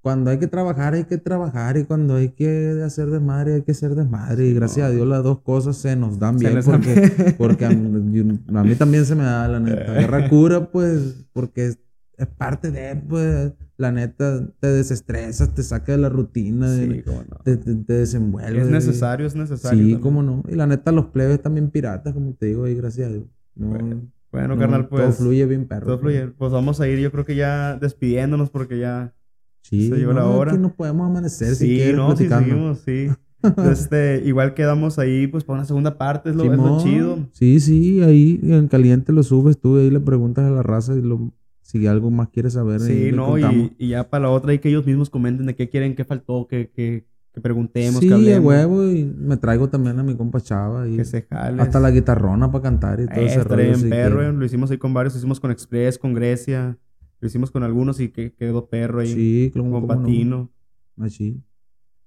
[0.01, 1.77] cuando hay que trabajar, hay que trabajar.
[1.77, 4.47] Y cuando hay que hacer desmadre, hay que hacer desmadre.
[4.47, 6.61] Y gracias a Dios las dos cosas se nos dan bien.
[6.63, 9.91] Porque, porque a, mí, también se me da la neta.
[9.91, 11.73] Agarra cura, pues, porque
[12.19, 17.01] es parte de, pues, la neta, te desestresas, te saca de la rutina, sí,
[17.45, 18.61] te, te, desenvuelve.
[18.61, 19.83] Es necesario, es necesario.
[19.83, 20.43] Sí, cómo no.
[20.49, 23.23] Y la neta, los plebes también piratas, como te digo, y gracias a Dios.
[23.55, 25.03] bueno, carnal, pues.
[25.03, 25.85] Todo fluye bien, perro.
[25.85, 26.27] Todo fluye.
[26.27, 29.13] Pues vamos a ir, yo creo que ya despidiéndonos porque ya
[29.61, 30.51] sí, se llegó la hora.
[30.51, 31.95] Aquí nos podemos amanecer sí, si quieres.
[31.95, 33.07] No, seguimos, sí.
[33.71, 37.29] este, igual quedamos ahí, pues, para una segunda parte, es lo, es lo chido.
[37.31, 41.01] Sí, sí, ahí en caliente lo subes tú, ahí le preguntas a la raza y
[41.01, 41.31] lo
[41.69, 42.79] si algo más quieres saber.
[42.79, 45.69] Sí, no, y, y, ya para la otra, y que ellos mismos comenten de qué
[45.69, 50.03] quieren, qué faltó, que, que, que preguntemos, sí, que huevo, y me traigo también a
[50.03, 50.87] mi compa Chava.
[50.87, 51.61] Y que se jale.
[51.61, 53.75] Hasta la guitarrona para cantar y todo ese rollo.
[53.75, 56.75] En perro, lo hicimos ahí con varios, lo hicimos con Express, con Grecia,
[57.19, 59.13] lo hicimos con algunos y que quedó perro ahí.
[59.13, 60.49] Sí, con Patino.
[60.95, 61.05] No.
[61.05, 61.39] Así.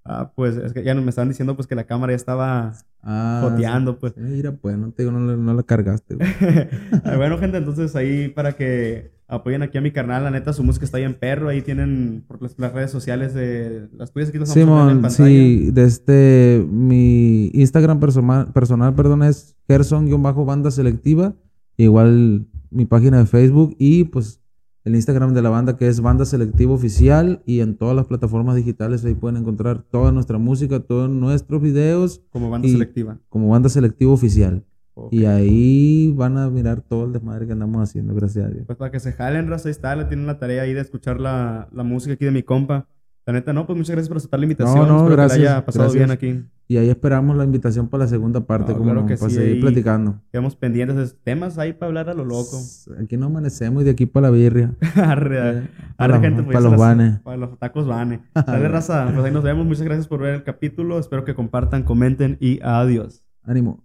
[0.05, 3.41] Ah, pues es que ya me estaban diciendo pues que la cámara ya estaba ah,
[3.45, 4.17] joteando, pues.
[4.17, 6.17] Mira, pues no te digo, no, no la cargaste.
[7.17, 10.85] bueno, gente, entonces ahí para que apoyen aquí a mi carnal, la neta, su música
[10.85, 14.53] está ahí en perro, ahí tienen por las, redes sociales de las tuyas aquí las
[14.53, 21.35] Simón, sí, desde este, mi Instagram personal, personal perdón, es Gerson-banda selectiva,
[21.78, 24.43] igual mi página de Facebook y pues
[24.85, 28.57] el Instagram de la banda que es Banda Selectiva Oficial y en todas las plataformas
[28.57, 32.20] digitales ahí pueden encontrar toda nuestra música, todos nuestros videos.
[32.30, 33.18] Como Banda Selectiva.
[33.28, 34.64] Como Banda Selectiva Oficial.
[35.11, 38.64] Y ahí van a mirar todo el desmadre que andamos haciendo, gracias a Dios.
[38.66, 41.20] Pues para que se jalen, raza, ahí está, le tienen la tarea ahí de escuchar
[41.20, 42.86] la, la música aquí de mi compa.
[43.24, 44.88] La neta, no, pues muchas gracias por aceptar la invitación.
[44.88, 45.38] No, no, gracias.
[45.38, 46.45] Que haya pasado bien aquí.
[46.66, 50.20] Y ahí esperamos la invitación para la segunda parte, como para seguir platicando.
[50.32, 52.61] Quedamos pendientes de temas ahí para hablar a lo loco.
[53.01, 54.74] Aquí no amanecemos y de aquí para la birria.
[54.97, 57.20] arre, eh, para, gente, pues, para los vanes.
[57.20, 58.20] Para los tacos vanes.
[58.34, 59.09] Dale, raza.
[59.12, 59.66] Pues ahí nos vemos.
[59.66, 60.99] Muchas gracias por ver el capítulo.
[60.99, 63.22] Espero que compartan, comenten y adiós.
[63.45, 63.84] Ánimo.